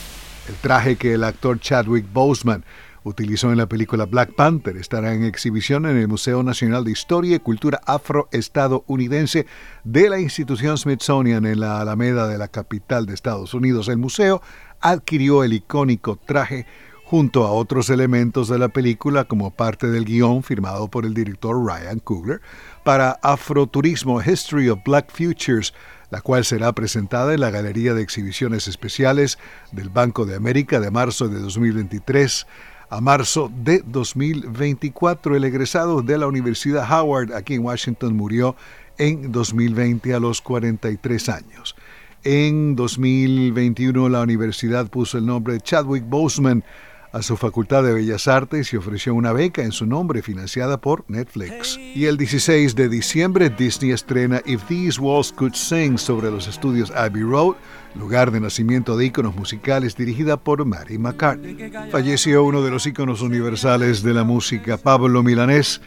El 0.48 0.54
traje 0.56 0.96
que 0.96 1.14
el 1.14 1.24
actor 1.24 1.60
Chadwick 1.60 2.06
Boseman 2.12 2.64
utilizó 3.04 3.50
en 3.52 3.58
la 3.58 3.68
película 3.68 4.06
Black 4.06 4.34
Panther 4.34 4.76
estará 4.76 5.14
en 5.14 5.24
exhibición 5.24 5.86
en 5.86 5.96
el 5.96 6.08
Museo 6.08 6.42
Nacional 6.42 6.84
de 6.84 6.90
Historia 6.90 7.36
y 7.36 7.40
Cultura 7.40 7.80
Afroestadounidense 7.86 9.46
de 9.84 10.10
la 10.10 10.20
institución 10.20 10.76
Smithsonian 10.76 11.46
en 11.46 11.60
la 11.60 11.80
Alameda 11.80 12.26
de 12.26 12.38
la 12.38 12.48
capital 12.48 13.06
de 13.06 13.14
Estados 13.14 13.54
Unidos. 13.54 13.88
El 13.88 13.98
museo 13.98 14.42
adquirió 14.80 15.44
el 15.44 15.52
icónico 15.52 16.16
traje 16.16 16.66
junto 17.10 17.44
a 17.44 17.50
otros 17.50 17.90
elementos 17.90 18.48
de 18.48 18.56
la 18.56 18.68
película 18.68 19.24
como 19.24 19.50
parte 19.50 19.88
del 19.88 20.04
guion 20.04 20.44
firmado 20.44 20.86
por 20.86 21.04
el 21.04 21.12
director 21.12 21.56
Ryan 21.56 21.98
Coogler 21.98 22.40
para 22.84 23.18
Afroturismo 23.22 24.20
History 24.22 24.68
of 24.68 24.80
Black 24.84 25.10
Futures, 25.12 25.74
la 26.10 26.20
cual 26.20 26.44
será 26.44 26.72
presentada 26.72 27.34
en 27.34 27.40
la 27.40 27.50
Galería 27.50 27.94
de 27.94 28.02
Exhibiciones 28.02 28.68
Especiales 28.68 29.38
del 29.72 29.88
Banco 29.88 30.26
de 30.26 30.36
América 30.36 30.80
de 30.80 30.90
marzo 30.90 31.28
de 31.28 31.38
2023 31.38 32.46
a 32.90 33.00
marzo 33.00 33.50
de 33.62 33.82
2024. 33.86 35.36
El 35.36 35.44
egresado 35.44 36.02
de 36.02 36.18
la 36.18 36.26
Universidad 36.26 36.90
Howard 36.90 37.32
aquí 37.32 37.54
en 37.54 37.64
Washington 37.64 38.16
murió 38.16 38.56
en 38.98 39.30
2020 39.32 40.14
a 40.14 40.20
los 40.20 40.40
43 40.40 41.28
años. 41.28 41.76
En 42.24 42.76
2021 42.76 44.08
la 44.08 44.20
universidad 44.20 44.88
puso 44.88 45.16
el 45.18 45.26
nombre 45.26 45.54
de 45.54 45.60
Chadwick 45.60 46.04
Boseman 46.06 46.64
a 47.12 47.22
su 47.22 47.36
Facultad 47.36 47.82
de 47.82 47.92
Bellas 47.92 48.28
Artes 48.28 48.72
y 48.72 48.76
ofreció 48.76 49.14
una 49.14 49.32
beca 49.32 49.62
en 49.62 49.72
su 49.72 49.86
nombre 49.86 50.22
financiada 50.22 50.80
por 50.80 51.04
Netflix. 51.08 51.78
Y 51.78 52.04
el 52.04 52.16
16 52.16 52.74
de 52.74 52.88
diciembre 52.88 53.50
Disney 53.50 53.90
estrena 53.90 54.40
If 54.46 54.64
These 54.64 55.00
Walls 55.00 55.32
Could 55.32 55.54
Sing 55.54 55.98
sobre 55.98 56.30
los 56.30 56.46
estudios 56.46 56.90
Abbey 56.92 57.22
Road, 57.22 57.56
lugar 57.94 58.30
de 58.30 58.40
nacimiento 58.40 58.96
de 58.96 59.06
íconos 59.06 59.34
musicales 59.34 59.96
dirigida 59.96 60.36
por 60.36 60.64
Mary 60.64 60.98
McCartney. 60.98 61.72
Falleció 61.90 62.44
uno 62.44 62.62
de 62.62 62.70
los 62.70 62.86
íconos 62.86 63.22
universales 63.22 64.02
de 64.02 64.14
la 64.14 64.24
música, 64.24 64.76
Pablo 64.76 65.22
Milanés. 65.22 65.80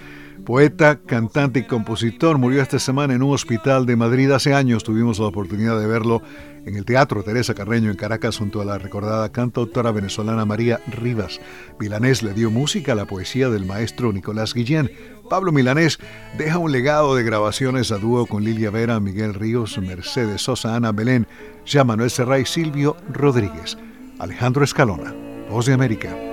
Poeta, 0.46 1.00
cantante 1.00 1.60
y 1.60 1.64
compositor, 1.64 2.38
murió 2.38 2.62
esta 2.62 2.78
semana 2.78 3.14
en 3.14 3.24
un 3.24 3.34
hospital 3.34 3.86
de 3.86 3.96
Madrid. 3.96 4.30
Hace 4.32 4.54
años 4.54 4.84
tuvimos 4.84 5.18
la 5.18 5.28
oportunidad 5.28 5.80
de 5.80 5.88
verlo 5.88 6.22
en 6.66 6.76
el 6.76 6.84
Teatro 6.84 7.24
Teresa 7.24 7.54
Carreño 7.54 7.90
en 7.90 7.96
Caracas 7.96 8.38
junto 8.38 8.60
a 8.60 8.66
la 8.66 8.78
recordada 8.78 9.32
cantautora 9.32 9.92
venezolana 9.92 10.46
María 10.46 10.82
Rivas. 10.88 11.40
Milanés 11.80 12.24
le 12.24 12.34
dio 12.34 12.52
música 12.52 12.92
a 12.92 12.96
la 12.96 13.06
poesía 13.06 13.50
del 13.50 13.66
maestro 13.66 14.12
Nicolás 14.12 14.54
Guillén. 14.54 14.92
Pablo 15.30 15.54
Milanés 15.54 16.00
deja 16.38 16.58
un 16.58 16.74
legado 16.74 17.16
de 17.16 17.24
grabaciones 17.24 17.94
a 17.94 17.98
dúo 17.98 18.26
con 18.26 18.44
Lilia 18.44 18.70
Vera, 18.70 19.00
Miguel 19.00 19.34
Ríos, 19.34 19.78
Mercedes 19.78 20.42
Sosa, 20.42 20.76
Ana 20.76 20.92
Belén, 20.92 21.26
Jean 21.66 21.88
Manuel 21.88 22.10
Serra 22.10 22.44
Silvio 22.46 22.98
Rodríguez. 23.10 23.78
Alejandro 24.20 24.66
Escalona, 24.66 25.14
Voz 25.50 25.68
de 25.68 25.74
América. 25.74 26.33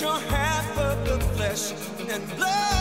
You're 0.00 0.10
half 0.10 0.78
of 0.78 1.04
the 1.06 1.18
flesh 1.34 1.72
and 2.08 2.36
blood 2.36 2.71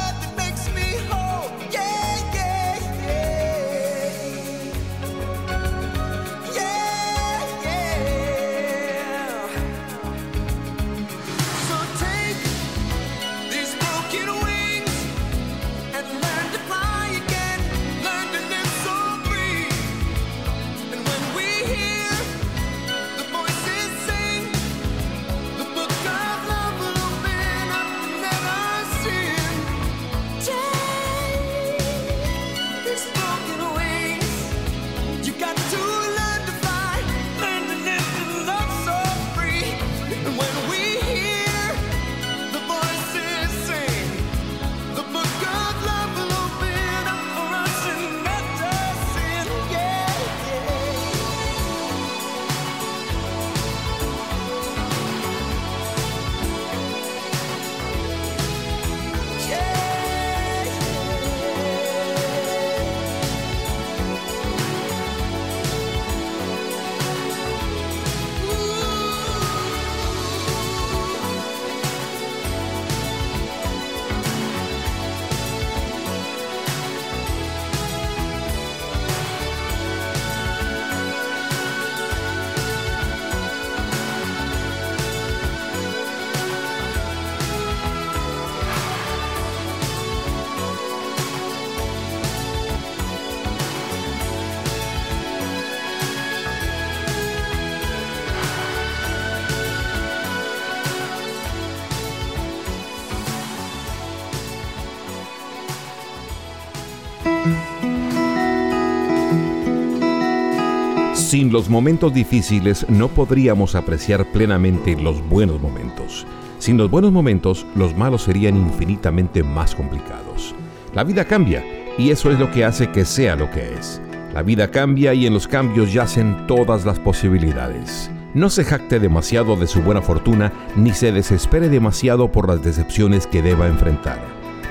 Sin 111.31 111.49
los 111.49 111.69
momentos 111.69 112.13
difíciles 112.13 112.85
no 112.89 113.07
podríamos 113.07 113.75
apreciar 113.75 114.29
plenamente 114.33 114.97
los 114.97 115.25
buenos 115.29 115.61
momentos. 115.61 116.27
Sin 116.59 116.75
los 116.75 116.91
buenos 116.91 117.13
momentos, 117.13 117.65
los 117.73 117.95
malos 117.95 118.23
serían 118.23 118.57
infinitamente 118.57 119.41
más 119.41 119.73
complicados. 119.73 120.53
La 120.93 121.05
vida 121.05 121.23
cambia 121.23 121.63
y 121.97 122.09
eso 122.09 122.31
es 122.31 122.37
lo 122.37 122.51
que 122.51 122.65
hace 122.65 122.91
que 122.91 123.05
sea 123.05 123.37
lo 123.37 123.49
que 123.49 123.75
es. 123.75 124.01
La 124.33 124.43
vida 124.43 124.71
cambia 124.71 125.13
y 125.13 125.25
en 125.25 125.33
los 125.33 125.47
cambios 125.47 125.93
yacen 125.93 126.47
todas 126.47 126.83
las 126.83 126.99
posibilidades. 126.99 128.11
No 128.33 128.49
se 128.49 128.65
jacte 128.65 128.99
demasiado 128.99 129.55
de 129.55 129.67
su 129.67 129.81
buena 129.81 130.01
fortuna 130.01 130.51
ni 130.75 130.91
se 130.91 131.13
desespere 131.13 131.69
demasiado 131.69 132.29
por 132.29 132.49
las 132.49 132.61
decepciones 132.61 133.25
que 133.25 133.41
deba 133.41 133.69
enfrentar. 133.69 134.19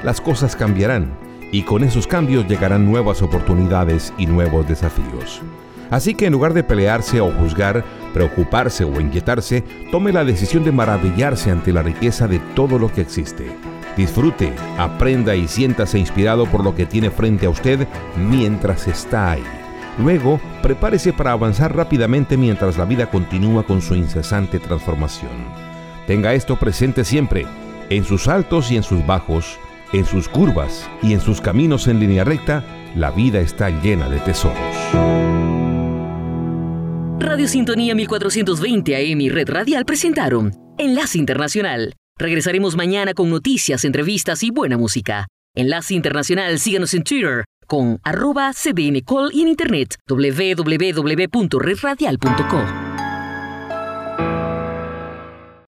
Las 0.04 0.20
cosas 0.20 0.56
cambiarán 0.56 1.11
y 1.52 1.62
con 1.62 1.84
esos 1.84 2.06
cambios 2.06 2.46
llegarán 2.48 2.84
nuevas 2.84 3.22
oportunidades 3.22 4.12
y 4.18 4.26
nuevos 4.26 4.68
desafíos. 4.68 5.40
Así 5.91 6.14
que 6.14 6.26
en 6.26 6.32
lugar 6.32 6.55
de 6.55 6.62
pelearse 6.62 7.20
o 7.20 7.30
juzgar, 7.32 7.84
preocuparse 8.14 8.84
o 8.84 9.01
inquietarse, 9.01 9.64
tome 9.91 10.12
la 10.12 10.24
decisión 10.24 10.64
de 10.64 10.72
maravillarse 10.72 11.51
ante 11.51 11.72
la 11.72 11.82
riqueza 11.82 12.28
de 12.28 12.38
todo 12.55 12.78
lo 12.78 12.93
que 12.93 13.01
existe. 13.01 13.51
Disfrute, 13.97 14.53
aprenda 14.78 15.34
y 15.34 15.49
siéntase 15.49 15.99
inspirado 15.99 16.47
por 16.47 16.64
lo 16.64 16.74
que 16.74 16.86
tiene 16.86 17.11
frente 17.11 17.47
a 17.47 17.51
usted 17.51 17.86
mientras 18.16 18.86
está 18.86 19.32
ahí. 19.32 19.45
Luego, 19.99 20.41
prepárese 20.62 21.12
para 21.12 21.32
avanzar 21.32 21.76
rápidamente 21.76 22.36
mientras 22.36 22.78
la 22.78 22.84
vida 22.84 23.11
continúa 23.11 23.64
con 23.64 23.82
su 23.82 23.95
incesante 23.95 24.59
transformación. 24.59 25.30
Tenga 26.07 26.32
esto 26.34 26.57
presente 26.57 27.05
siempre, 27.05 27.47
en 27.91 28.05
sus 28.05 28.28
altos 28.28 28.70
y 28.70 28.76
en 28.76 28.82
sus 28.82 29.05
bajos, 29.05 29.59
en 29.93 30.07
sus 30.07 30.28
curvas 30.28 30.88
y 31.03 31.12
en 31.12 31.20
sus 31.20 31.41
caminos 31.41 31.88
en 31.88 32.01
línea 32.01 32.24
recta, 32.24 32.64
la 32.95 33.11
vida 33.11 33.41
está 33.41 33.70
llena 33.70 34.09
de 34.09 34.20
tesoros. 34.20 34.57
Radio 37.21 37.47
Sintonía 37.47 37.95
1420 37.95 38.97
AM 38.97 39.21
y 39.21 39.29
Red 39.29 39.51
Radial 39.51 39.85
presentaron 39.85 40.53
Enlace 40.79 41.18
Internacional. 41.18 41.93
Regresaremos 42.18 42.77
mañana 42.77 43.12
con 43.12 43.29
noticias, 43.29 43.85
entrevistas 43.85 44.43
y 44.43 44.51
buena 44.51 44.79
música. 44.79 45.27
Enlace 45.55 45.93
Internacional, 45.95 46.59
síganos 46.59 46.95
en 46.95 47.05
Twitter 47.05 47.45
con 47.66 48.01
arroba 48.03 48.55
cdncall 48.55 49.33
y 49.33 49.43
en 49.43 49.49
internet 49.49 49.97
www.redradial.co. 50.09 52.89